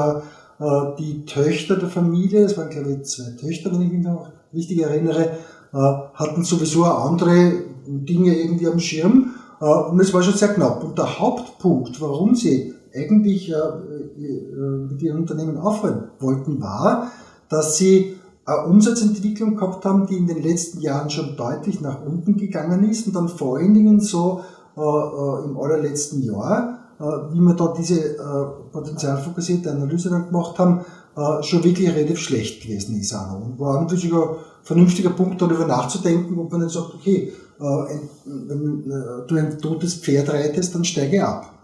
[0.99, 4.81] die Töchter der Familie, es waren glaube ich zwei Töchter, wenn ich mich noch richtig
[4.81, 5.37] erinnere,
[5.71, 7.53] hatten sowieso andere
[7.87, 10.83] Dinge irgendwie am Schirm und es war schon sehr knapp.
[10.83, 17.11] Und der Hauptpunkt, warum sie eigentlich äh, äh, mit ihren Unternehmen aufhören wollten, war,
[17.49, 22.37] dass sie eine Umsatzentwicklung gehabt haben, die in den letzten Jahren schon deutlich nach unten
[22.37, 24.41] gegangen ist und dann vor allen Dingen so
[24.75, 30.57] äh, äh im allerletzten Jahr, äh, wie wir da diese äh, potenzialfokussierte Analyse dann gemacht
[30.57, 30.81] haben,
[31.15, 33.13] äh, schon wirklich relativ schlecht gewesen ist.
[33.13, 33.39] Auch.
[33.39, 38.83] Und war natürlich ein vernünftiger Punkt, darüber nachzudenken, ob man nicht sagt, okay, wenn
[39.27, 41.58] du ein totes Pferd reitest, dann steige ab.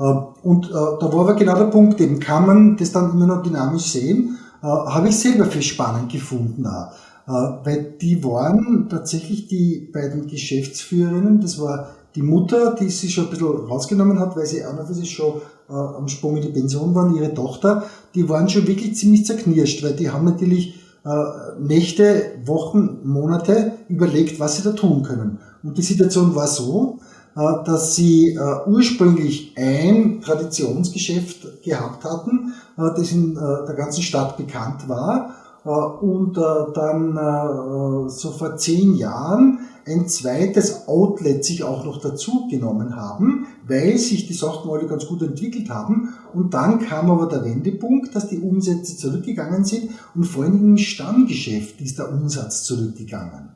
[0.00, 3.26] Ähm, und äh, da war aber genau der Punkt, eben kann man das dann immer
[3.26, 6.92] noch dynamisch sehen, äh, habe ich selber viel spannend gefunden auch.
[7.28, 7.32] Äh,
[7.64, 13.30] weil die waren tatsächlich die beiden Geschäftsführerinnen, das war die Mutter, die sich schon ein
[13.30, 15.34] bisschen rausgenommen hat, weil sie auch noch für sich schon
[15.68, 17.84] äh, am Sprung in die Pension waren, ihre Tochter,
[18.14, 24.40] die waren schon wirklich ziemlich zerknirscht, weil die haben natürlich äh, Nächte, Wochen, Monate überlegt,
[24.40, 25.38] was sie da tun können.
[25.62, 32.82] Und die Situation war so, äh, dass sie äh, ursprünglich ein Traditionsgeschäft gehabt hatten, äh,
[32.96, 40.88] das in der ganzen Stadt bekannt war und dann so vor zehn Jahren ein zweites
[40.88, 45.70] Outlet sich auch noch dazu genommen haben, weil sich die Sachen alle ganz gut entwickelt
[45.70, 46.14] haben.
[46.32, 50.78] Und dann kam aber der Wendepunkt, dass die Umsätze zurückgegangen sind und vor allem im
[50.78, 53.50] Stammgeschäft ist der Umsatz zurückgegangen.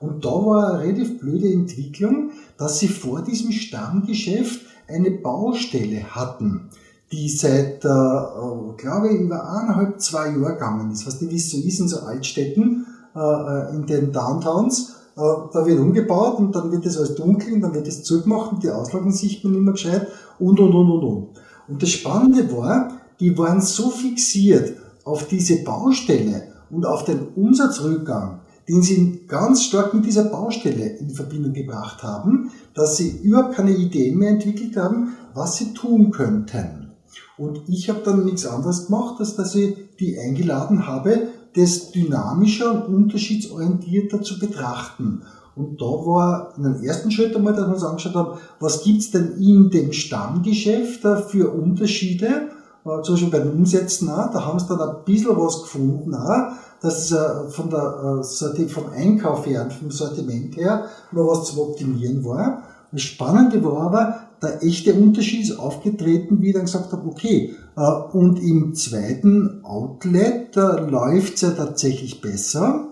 [0.00, 6.68] Und da war eine relativ blöde Entwicklung, dass sie vor diesem Stammgeschäft eine Baustelle hatten,
[7.12, 11.06] die seit, äh, äh glaube ich, über eineinhalb, zwei Jahre gegangen ist.
[11.06, 15.20] Was die wie so ist in so Altstädten, äh, äh, in den Downtowns, äh,
[15.52, 18.62] da wird umgebaut und dann wird das alles dunkel und dann wird das zugemacht und
[18.62, 21.28] die Auslagen sieht man nicht mehr gescheit und, und, und, und, und.
[21.68, 28.40] Und das Spannende war, die waren so fixiert auf diese Baustelle und auf den Umsatzrückgang,
[28.68, 33.76] den sie ganz stark mit dieser Baustelle in Verbindung gebracht haben, dass sie überhaupt keine
[33.76, 36.92] Ideen mehr entwickelt haben, was sie tun könnten.
[37.38, 42.86] Und ich habe dann nichts anderes gemacht, als dass ich die eingeladen habe, das dynamischer
[42.86, 45.22] und unterschiedsorientierter zu betrachten.
[45.54, 49.10] Und da war in dem ersten Schritt einmal, dass wir uns angeschaut haben, was gibt's
[49.10, 52.55] denn in dem Stammgeschäft für Unterschiede, äh,
[53.02, 56.16] zum Beispiel bei den Umsätzen da haben sie dann ein bisschen was gefunden
[56.80, 62.24] dass äh, von der, äh, vom Einkauf her vom Sortiment her noch was zu optimieren
[62.24, 62.62] war.
[62.92, 67.54] Das Spannende war aber, der echte Unterschied ist aufgetreten, wie ich dann gesagt habe, okay,
[67.76, 67.80] äh,
[68.12, 72.88] und im zweiten Outlet äh, läuft es ja tatsächlich besser.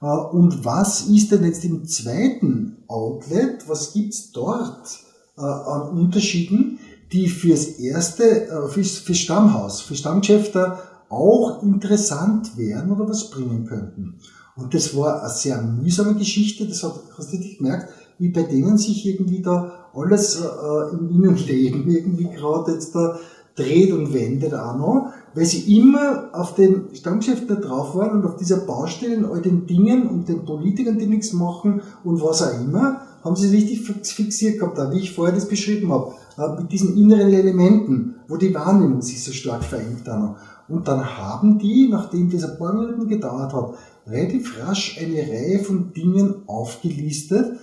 [0.00, 5.00] Äh, und was ist denn jetzt im zweiten Outlet, was gibt's dort
[5.34, 6.78] an Unterschieden,
[7.12, 14.18] die fürs erste, fürs, fürs Stammhaus, für Stammgeschäfte auch interessant wären oder was bringen könnten?
[14.56, 18.42] Und das war eine sehr mühsame Geschichte, das hat, hast du nicht gemerkt, wie bei
[18.42, 23.18] denen sich irgendwie da alles äh, im Innenleben irgendwie gerade jetzt da
[23.54, 28.36] dreht und wendet auch noch, weil sie immer auf den Stammgeschäften drauf waren und auf
[28.36, 33.02] dieser Baustelle all den Dingen und den Politikern, die nichts machen und was auch immer,
[33.22, 36.21] haben sie richtig fixiert gehabt, auch wie ich vorher das beschrieben habe, äh,
[36.58, 40.36] mit diesen inneren Elementen, wo die Wahrnehmung sich so stark verengt noch.
[40.68, 43.74] Und dann haben die, nachdem dieser paar Minuten gedauert hat,
[44.06, 47.58] relativ rasch eine Reihe von Dingen aufgelistet,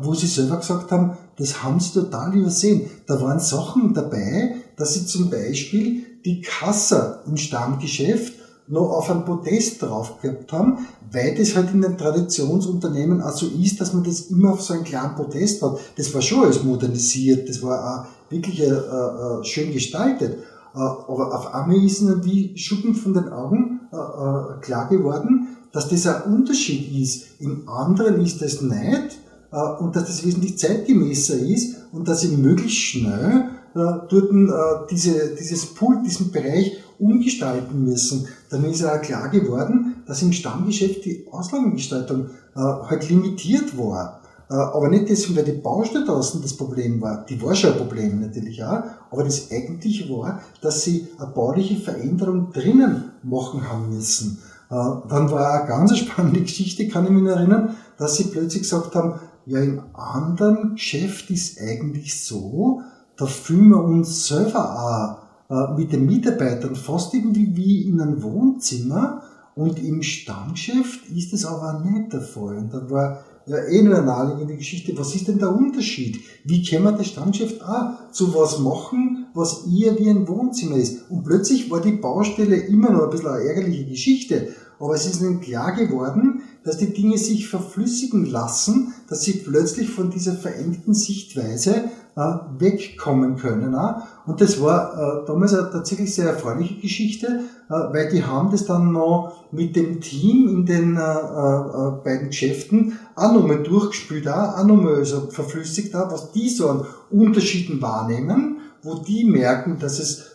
[0.00, 2.90] wo sie selber gesagt haben, das haben sie total übersehen.
[3.06, 8.34] Da waren Sachen dabei, dass sie zum Beispiel die Kasse im Stammgeschäft
[8.72, 10.78] noch auf ein Podest drauf gehabt haben,
[11.12, 14.72] weil das halt in den Traditionsunternehmen auch so ist, dass man das immer auf so
[14.72, 15.78] einem kleinen Podest hat.
[15.96, 20.38] Das war schon alles modernisiert, das war auch wirklich äh, äh, schön gestaltet.
[20.74, 25.48] Äh, aber auf einmal ist ihnen wie Schuppen von den Augen äh, äh, klar geworden,
[25.70, 27.40] dass das ein Unterschied ist.
[27.40, 29.18] Im anderen ist das nicht
[29.52, 34.86] äh, und dass das wesentlich zeitgemäßer ist und dass sie möglichst schnell äh, dort äh,
[34.90, 38.28] diese, dieses Pult, diesen Bereich umgestalten müssen.
[38.52, 44.20] Dann ist ja auch klar geworden, dass im Stammgeschäft die Auslagengestaltung halt limitiert war.
[44.48, 47.24] Aber nicht deswegen, weil die Baustelle draußen das Problem war.
[47.24, 48.82] Die war schon ein Problem natürlich auch.
[49.10, 54.38] Aber das eigentliche war, dass sie eine bauliche Veränderung drinnen machen haben müssen.
[54.68, 59.14] Dann war eine ganz spannende Geschichte, kann ich mich erinnern, dass sie plötzlich gesagt haben,
[59.46, 62.82] ja, im anderen Geschäft ist eigentlich so,
[63.16, 65.21] da fühlen wir uns selber auch
[65.52, 69.22] äh, mit den Mitarbeitern fast irgendwie wie in einem Wohnzimmer
[69.54, 72.56] und im Stammgeschäft ist es aber nicht der Fall.
[72.56, 76.20] Und dann war ja eh nur eine naheliegende Geschichte, was ist denn der Unterschied?
[76.44, 81.10] Wie kann man das Stammgeschäft auch zu was machen, was eher wie ein Wohnzimmer ist?
[81.10, 85.20] Und plötzlich war die Baustelle immer noch ein bisschen eine ärgerliche Geschichte, aber es ist
[85.20, 90.94] ihnen klar geworden, dass die Dinge sich verflüssigen lassen, dass sie plötzlich von dieser verengten
[90.94, 93.74] Sichtweise wegkommen können.
[93.74, 93.94] Äh.
[94.26, 98.66] Und das war äh, damals eine tatsächlich sehr erfreuliche Geschichte, äh, weil die haben das
[98.66, 104.62] dann noch mit dem Team in den äh, äh, beiden Geschäften auch nochmal durchgespielt, auch,
[104.64, 110.28] nochmal so verflüssigt, was die so an Unterschieden wahrnehmen, wo die merken, dass es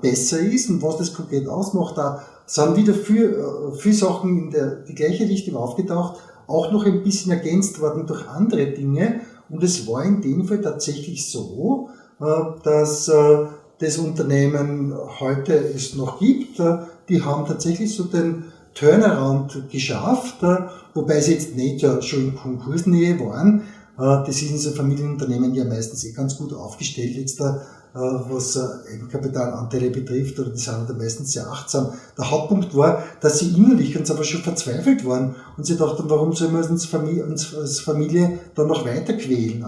[0.00, 1.98] besser ist und was das konkret ausmacht.
[1.98, 7.02] Da sind wieder viele, viele Sachen in der die gleiche Richtung aufgetaucht, auch noch ein
[7.02, 9.20] bisschen ergänzt worden durch andere Dinge.
[9.48, 11.88] Und es war in dem Fall tatsächlich so,
[12.20, 12.24] äh,
[12.62, 13.46] dass äh,
[13.78, 16.58] das Unternehmen heute es noch gibt.
[16.58, 16.78] Äh,
[17.08, 20.42] die haben tatsächlich so den Turnaround geschafft,
[20.92, 23.62] wobei sie jetzt nicht ja schon in Konkursnähe waren.
[23.96, 27.62] Das ist in so Familienunternehmen ja meistens eh ganz gut aufgestellt jetzt da,
[27.96, 28.58] was
[28.92, 31.92] Eigenkapitalanteile betrifft, oder die sind da meistens sehr achtsam.
[32.16, 36.32] Der Hauptpunkt war, dass sie innerlich ganz aber schon verzweifelt waren und sie dachten, warum
[36.32, 39.64] sollen wir uns als Familie dann noch weiter quälen?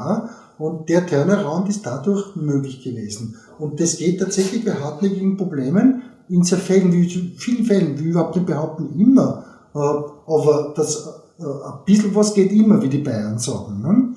[0.58, 3.36] Und der Turnaround ist dadurch möglich gewesen.
[3.58, 8.36] Und das geht tatsächlich bei hartnäckigen Problemen in sehr Fällen, wie vielen Fällen, wie überhaupt
[8.36, 9.44] nicht behaupten, immer.
[9.74, 14.16] Äh, aber das, äh, ein bisschen was geht immer, wie die Bayern sagen.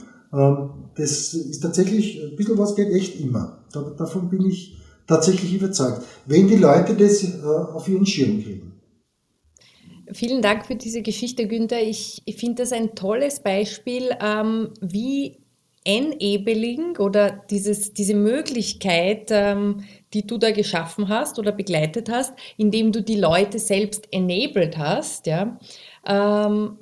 [0.95, 3.63] Das ist tatsächlich, ein bisschen was geht echt immer.
[3.71, 4.77] Davon bin ich
[5.07, 6.03] tatsächlich überzeugt.
[6.25, 8.71] Wenn die Leute das äh, auf ihren Schirm kriegen.
[10.13, 11.81] Vielen Dank für diese Geschichte, Günther.
[11.81, 15.37] Ich, ich finde das ein tolles Beispiel, ähm, wie
[15.83, 22.91] Enabling oder dieses, diese Möglichkeit, ähm, die du da geschaffen hast oder begleitet hast, indem
[22.91, 25.57] du die Leute selbst enabled hast, ja,
[26.05, 26.77] ähm,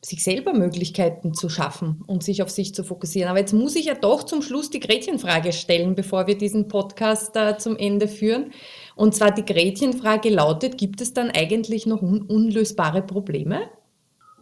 [0.00, 3.28] sich selber Möglichkeiten zu schaffen und sich auf sich zu fokussieren.
[3.28, 7.34] Aber jetzt muss ich ja doch zum Schluss die Gretchenfrage stellen, bevor wir diesen Podcast
[7.34, 8.52] äh, zum Ende führen.
[8.94, 13.62] Und zwar die Gretchenfrage lautet, gibt es dann eigentlich noch un unlösbare Probleme?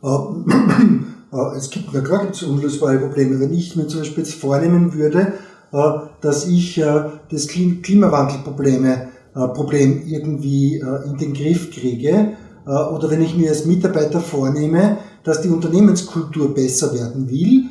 [0.03, 3.41] Ähm, äh, es gibt, na klar gibt es unlösbare Probleme.
[3.41, 5.33] Wenn ich mir zum Beispiel jetzt vornehmen würde,
[5.73, 9.09] äh, dass ich äh, das Klimawandelprobleme
[9.53, 12.33] Problem irgendwie in den Griff kriege,
[12.65, 14.97] oder wenn ich mir als Mitarbeiter vornehme,
[15.27, 17.65] dass die Unternehmenskultur besser werden will,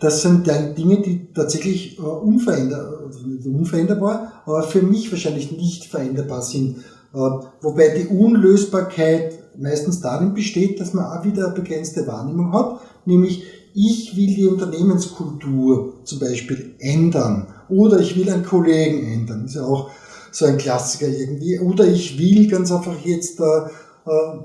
[0.00, 3.10] das sind Dinge, die tatsächlich unveränderbar,
[3.44, 6.76] unveränderbar, aber für mich wahrscheinlich nicht veränderbar sind.
[7.12, 13.44] Wobei die Unlösbarkeit meistens darin besteht, dass man auch wieder eine begrenzte Wahrnehmung hat, nämlich
[13.74, 19.64] ich will die Unternehmenskultur zum Beispiel ändern oder ich will einen Kollegen ändern, ist ja
[19.64, 19.90] auch
[20.32, 24.38] so ein Klassiker irgendwie, oder ich will ganz einfach jetzt äh, äh,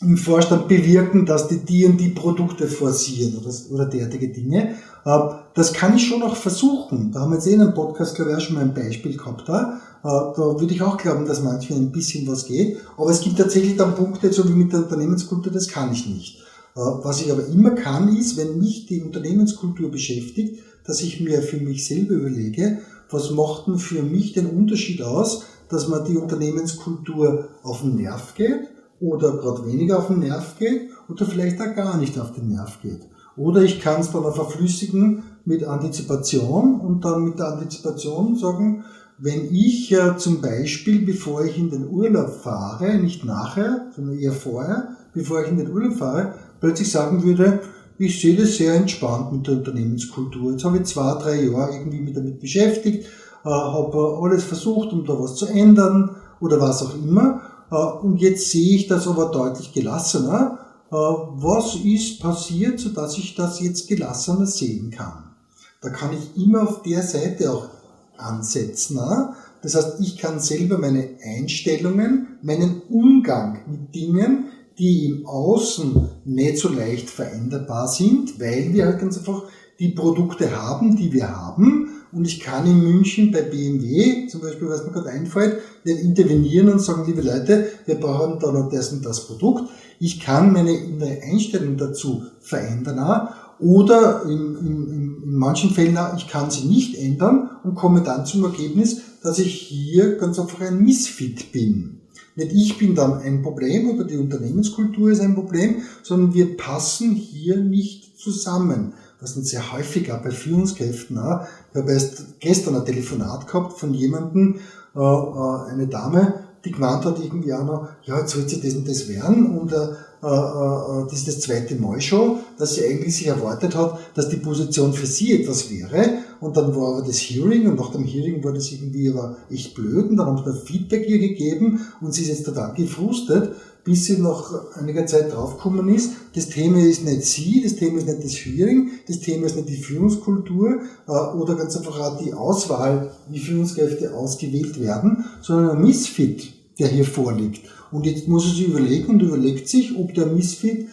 [0.00, 4.76] im Vorstand bewirken, dass die die und die Produkte forcieren oder, oder derartige Dinge.
[5.04, 5.18] Äh,
[5.54, 7.10] das kann ich schon auch versuchen.
[7.10, 9.16] Da haben wir jetzt eh in einem Podcast, glaube ich, auch schon mal ein Beispiel
[9.16, 9.48] gehabt.
[9.48, 12.78] Da, äh, da würde ich auch glauben, dass manchmal ein bisschen was geht.
[12.96, 16.38] Aber es gibt tatsächlich dann Punkte, so wie mit der Unternehmenskultur, das kann ich nicht.
[16.76, 21.42] Äh, was ich aber immer kann, ist, wenn mich die Unternehmenskultur beschäftigt, dass ich mir
[21.42, 22.78] für mich selber überlege,
[23.10, 28.34] was macht denn für mich den Unterschied aus, dass man die Unternehmenskultur auf den Nerv
[28.36, 28.68] geht
[29.00, 32.80] oder gerade weniger auf den Nerv geht oder vielleicht auch gar nicht auf den Nerv
[32.82, 33.00] geht.
[33.36, 38.84] Oder ich kann es dann auch verflüssigen mit Antizipation und dann mit der Antizipation sagen,
[39.18, 44.32] wenn ich ja zum Beispiel, bevor ich in den Urlaub fahre, nicht nachher, sondern eher
[44.32, 47.60] vorher, bevor ich in den Urlaub fahre, plötzlich sagen würde,
[47.98, 50.52] ich sehe das sehr entspannt mit der Unternehmenskultur.
[50.52, 53.06] Jetzt habe ich zwei, drei Jahre irgendwie mit damit beschäftigt,
[53.44, 57.40] äh, habe alles versucht, um da was zu ändern oder was auch immer.
[57.70, 60.58] Äh, und jetzt sehe ich das aber deutlich gelassener.
[60.90, 65.34] Äh, was ist passiert, sodass ich das jetzt gelassener sehen kann?
[65.80, 67.68] Da kann ich immer auf der Seite auch
[68.16, 68.96] ansetzen.
[68.96, 69.34] Ne?
[69.62, 74.46] Das heißt, ich kann selber meine Einstellungen, meinen Umgang mit Dingen,
[74.78, 79.42] die im Außen nicht so leicht veränderbar sind, weil wir halt ganz einfach
[79.78, 81.97] die Produkte haben, die wir haben.
[82.12, 86.70] Und ich kann in München bei BMW, zum Beispiel, was mir gerade einfällt, nicht intervenieren
[86.70, 89.70] und sagen, liebe Leute, wir brauchen da noch das und das Produkt.
[90.00, 93.28] Ich kann meine innere Einstellung dazu verändern auch.
[93.60, 98.24] Oder in, in, in manchen Fällen, auch, ich kann sie nicht ändern und komme dann
[98.24, 101.98] zum Ergebnis, dass ich hier ganz einfach ein Misfit bin.
[102.36, 107.16] Nicht ich bin dann ein Problem oder die Unternehmenskultur ist ein Problem, sondern wir passen
[107.16, 108.94] hier nicht zusammen.
[109.20, 111.18] Das sind sehr häufig auch bei Führungskräften.
[111.18, 111.46] Auch.
[111.72, 114.60] Ich habe erst gestern ein Telefonat gehabt von jemandem,
[114.94, 118.74] äh, äh, eine Dame, die gemeint hat irgendwie auch noch, ja, jetzt wird sie das
[118.74, 122.84] und das werden und äh, äh, äh, das ist das zweite Mal schon, dass sie
[122.84, 126.18] eigentlich sich erwartet hat, dass die Position für sie etwas wäre.
[126.40, 129.74] Und dann war aber das Hearing und nach dem Hearing war das irgendwie aber echt
[129.74, 133.52] blöd und dann haben sie Feedback ihr gegeben und sie ist jetzt total gefrustet,
[133.84, 138.06] bis sie nach einiger Zeit draufgekommen ist, das Thema ist nicht sie, das Thema ist
[138.06, 142.34] nicht das Hearing, das Thema ist nicht die Führungskultur äh, oder ganz einfach auch die
[142.34, 147.62] Auswahl, wie Führungskräfte ausgewählt werden, sondern ein Missfit, der hier vorliegt.
[147.90, 150.88] Und jetzt muss er sich überlegen und überlegt sich, ob der Misfit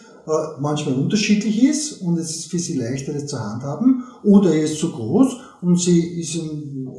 [0.60, 4.80] manchmal unterschiedlich ist und es ist für sie leichter, das zu handhaben, oder er ist
[4.80, 6.40] zu groß und sie ist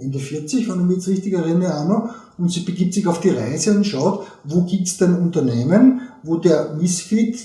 [0.00, 3.30] Ende 40, wenn ich mich jetzt richtig erinnere, noch, und sie begibt sich auf die
[3.30, 7.38] Reise und schaut, wo gibt's denn Unternehmen, wo der Misfit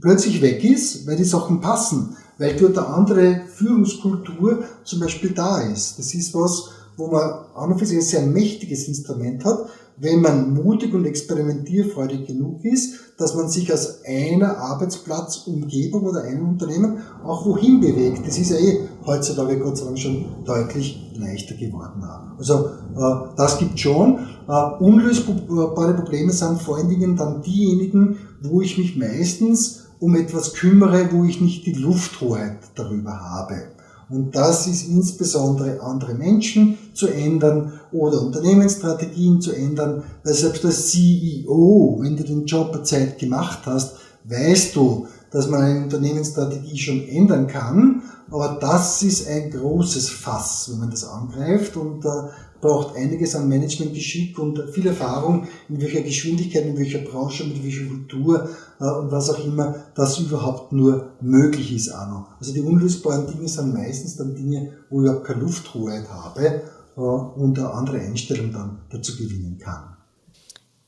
[0.00, 5.60] plötzlich weg ist, weil die Sachen passen, weil dort eine andere Führungskultur zum Beispiel da
[5.60, 5.98] ist.
[5.98, 9.68] Das ist was, wo man an und für sich ein sehr mächtiges Instrument hat,
[10.00, 16.48] wenn man mutig und experimentierfreudig genug ist, dass man sich aus einer Arbeitsplatzumgebung oder einem
[16.50, 18.26] Unternehmen auch wohin bewegt.
[18.26, 22.02] Das ist ja eh heutzutage Gott sei Dank schon deutlich leichter geworden.
[22.38, 24.18] Also äh, das gibt schon.
[24.48, 30.54] Äh, unlösbare Probleme sind vor allen Dingen dann diejenigen, wo ich mich meistens um etwas
[30.54, 33.77] kümmere, wo ich nicht die Lufthoheit darüber habe.
[34.10, 40.88] Und das ist insbesondere andere Menschen zu ändern oder Unternehmensstrategien zu ändern, weil selbst als
[40.88, 46.78] CEO, wenn du den Job eine Zeit gemacht hast, weißt du, dass man eine Unternehmensstrategie
[46.78, 52.30] schon ändern kann, aber das ist ein großes Fass, wenn man das angreift und da
[52.60, 57.86] braucht einiges an Managementgeschick und viel Erfahrung, in welcher Geschwindigkeit, in welcher Branche, mit welcher
[57.86, 58.48] Kultur
[58.80, 62.28] äh, und was auch immer das überhaupt nur möglich ist noch.
[62.38, 66.62] Also die unlösbaren Dinge sind meistens dann Dinge, wo ich überhaupt keine Lufthoheit habe
[66.96, 69.96] äh, und eine andere Einstellung dann dazu gewinnen kann.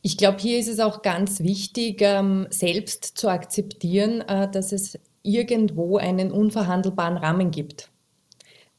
[0.03, 4.99] Ich glaube, hier ist es auch ganz wichtig, ähm, selbst zu akzeptieren, äh, dass es
[5.23, 7.90] irgendwo einen unverhandelbaren Rahmen gibt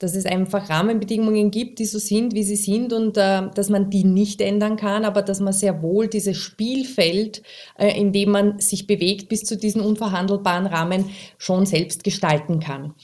[0.02, 3.90] dass es einfach Rahmenbedingungen gibt, die so sind, wie sie sind und äh, dass man
[3.90, 7.44] die nicht ändern kann, aber dass man sehr wohl dieses Spielfeld,
[7.78, 12.96] äh, in dem man sich bewegt, bis zu diesen unverhandelbaren Rahmen schon selbst gestalten kann.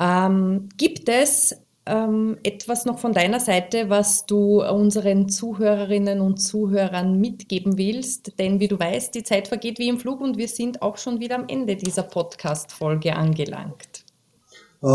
[0.00, 7.20] Ähm, gibt es ähm, etwas noch von deiner Seite, was du unseren Zuhörerinnen und Zuhörern
[7.20, 8.38] mitgeben willst?
[8.38, 11.20] Denn wie du weißt, die Zeit vergeht wie im Flug und wir sind auch schon
[11.20, 13.91] wieder am Ende dieser Podcast-Folge angelangt.
[14.82, 14.88] Äh,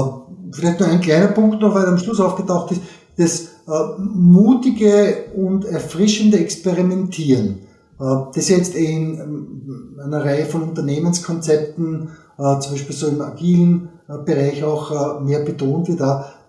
[0.51, 2.81] vielleicht nur ein kleiner Punkt noch, weil am Schluss aufgetaucht ist,
[3.17, 7.59] das äh, mutige und erfrischende Experimentieren,
[7.99, 13.89] äh, das jetzt in einer Reihe von Unternehmenskonzepten zum Beispiel so im agilen
[14.23, 16.01] Bereich auch mehr betont wird,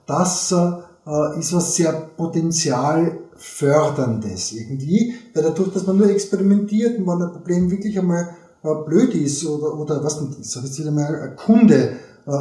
[0.05, 0.55] das
[1.39, 7.71] ist was sehr potenzialförderndes irgendwie, weil dadurch, dass man nur experimentiert und wenn ein Problem
[7.71, 8.37] wirklich einmal
[8.87, 11.97] blöd ist oder, oder was ich sage jetzt wieder mal, ein Kunde,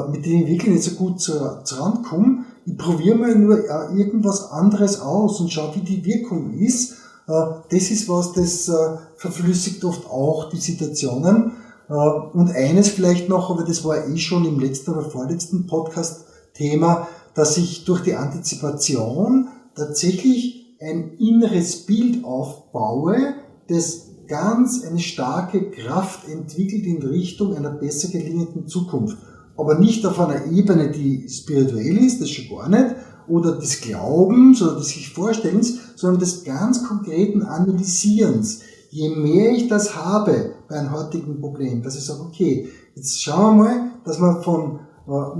[0.10, 3.64] mit dem ich wirklich nicht so gut zu, zu rankomme, ich probiere mal nur
[3.96, 6.96] irgendwas anderes aus und schaue, wie die Wirkung ist.
[7.28, 8.70] Das ist was, das
[9.16, 11.54] verflüssigt oft auch die Situationen.
[11.88, 17.56] Und eines vielleicht noch, aber das war eh schon im letzten oder vorletzten Podcast-Thema, dass
[17.56, 23.36] ich durch die Antizipation tatsächlich ein inneres Bild aufbaue,
[23.70, 29.18] das ganz eine starke Kraft entwickelt in Richtung einer besser gelingenden Zukunft.
[29.58, 32.95] Aber nicht auf einer Ebene, die spirituell ist, das schon gar nicht,
[33.28, 38.62] oder des Glaubens oder des sich Vorstellens, sondern des ganz konkreten Analysierens.
[38.89, 43.58] Je mehr ich das habe bei einem heutigen Problem, dass ich sage, okay, jetzt schauen
[43.58, 44.80] wir mal, dass man von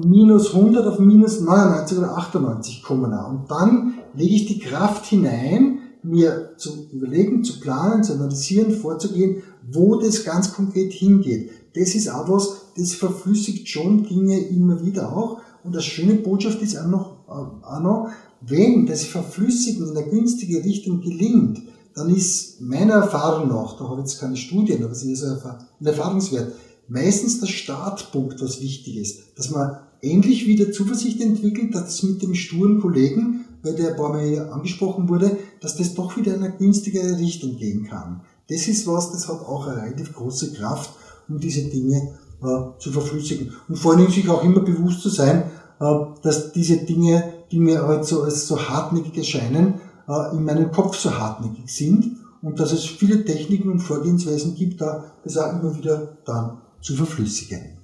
[0.04, 3.14] minus 100 auf minus 99 oder 98 kommen.
[3.14, 9.44] Und dann lege ich die Kraft hinein, mir zu überlegen, zu planen, zu analysieren, vorzugehen,
[9.70, 11.52] wo das ganz konkret hingeht.
[11.76, 15.40] Das ist auch was, das verflüssigt schon Dinge immer wieder auch.
[15.64, 18.10] Und das schöne Botschaft ist auch noch, äh, auch noch
[18.42, 21.64] wenn das Verflüssigen in eine günstige Richtung gelingt,
[21.96, 25.40] dann ist meiner Erfahrung nach, da habe ich jetzt keine Studien, aber sie ist ein
[25.84, 26.54] Erfahrungswert,
[26.88, 29.20] meistens der Startpunkt, was wichtig ist.
[29.36, 33.96] Dass man endlich wieder Zuversicht entwickelt, dass es mit dem sturen Kollegen, weil der ein
[33.96, 38.22] paar Mal angesprochen wurde, dass das doch wieder in eine günstigere Richtung gehen kann.
[38.50, 40.92] Das ist was, das hat auch eine relativ große Kraft,
[41.28, 43.54] um diese Dinge äh, zu verflüssigen.
[43.68, 47.88] Und vor Dingen sich auch immer bewusst zu sein, äh, dass diese Dinge, die mir
[47.88, 49.76] halt so als so hartnäckig erscheinen,
[50.08, 54.82] äh, in meinem Kopf so hartnäckig sind und dass es viele Techniken und Vorgehensweisen gibt,
[54.82, 57.78] da das auch immer wieder dann zu verflüssigen.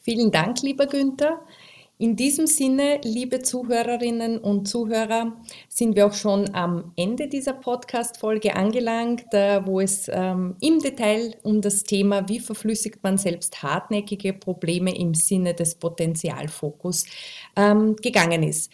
[0.00, 1.40] Vielen Dank, lieber Günther.
[1.96, 5.36] In diesem Sinne, liebe Zuhörerinnen und Zuhörer,
[5.68, 11.36] sind wir auch schon am Ende dieser Podcast-Folge angelangt, äh, wo es ähm, im Detail
[11.44, 17.06] um das Thema, wie verflüssigt man selbst hartnäckige Probleme im Sinne des Potenzialfokus
[17.54, 18.72] ähm, gegangen ist.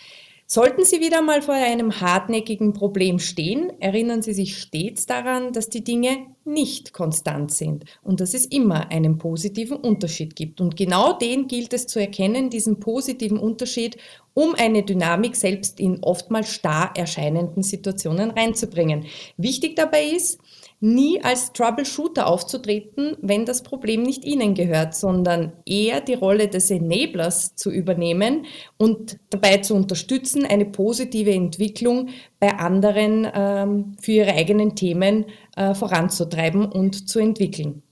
[0.53, 5.69] Sollten Sie wieder mal vor einem hartnäckigen Problem stehen, erinnern Sie sich stets daran, dass
[5.69, 10.61] die Dinge nicht konstant sind und dass es immer einen positiven Unterschied gibt.
[10.61, 13.97] Und genau den gilt es zu erkennen, diesen positiven Unterschied,
[14.35, 19.07] um eine Dynamik selbst in oftmals starr erscheinenden Situationen reinzubringen.
[19.37, 20.41] Wichtig dabei ist,
[20.81, 26.71] nie als Troubleshooter aufzutreten, wenn das Problem nicht Ihnen gehört, sondern eher die Rolle des
[26.71, 28.47] Enablers zu übernehmen
[28.79, 32.09] und dabei zu unterstützen, eine positive Entwicklung
[32.39, 37.83] bei anderen ähm, für ihre eigenen Themen äh, voranzutreiben und zu entwickeln.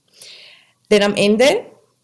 [0.91, 1.45] Denn am Ende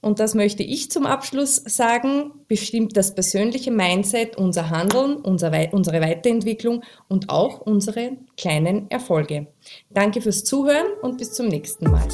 [0.05, 6.83] und das möchte ich zum Abschluss sagen, bestimmt das persönliche Mindset unser Handeln, unsere Weiterentwicklung
[7.07, 9.47] und auch unsere kleinen Erfolge.
[9.89, 12.07] Danke fürs Zuhören und bis zum nächsten Mal.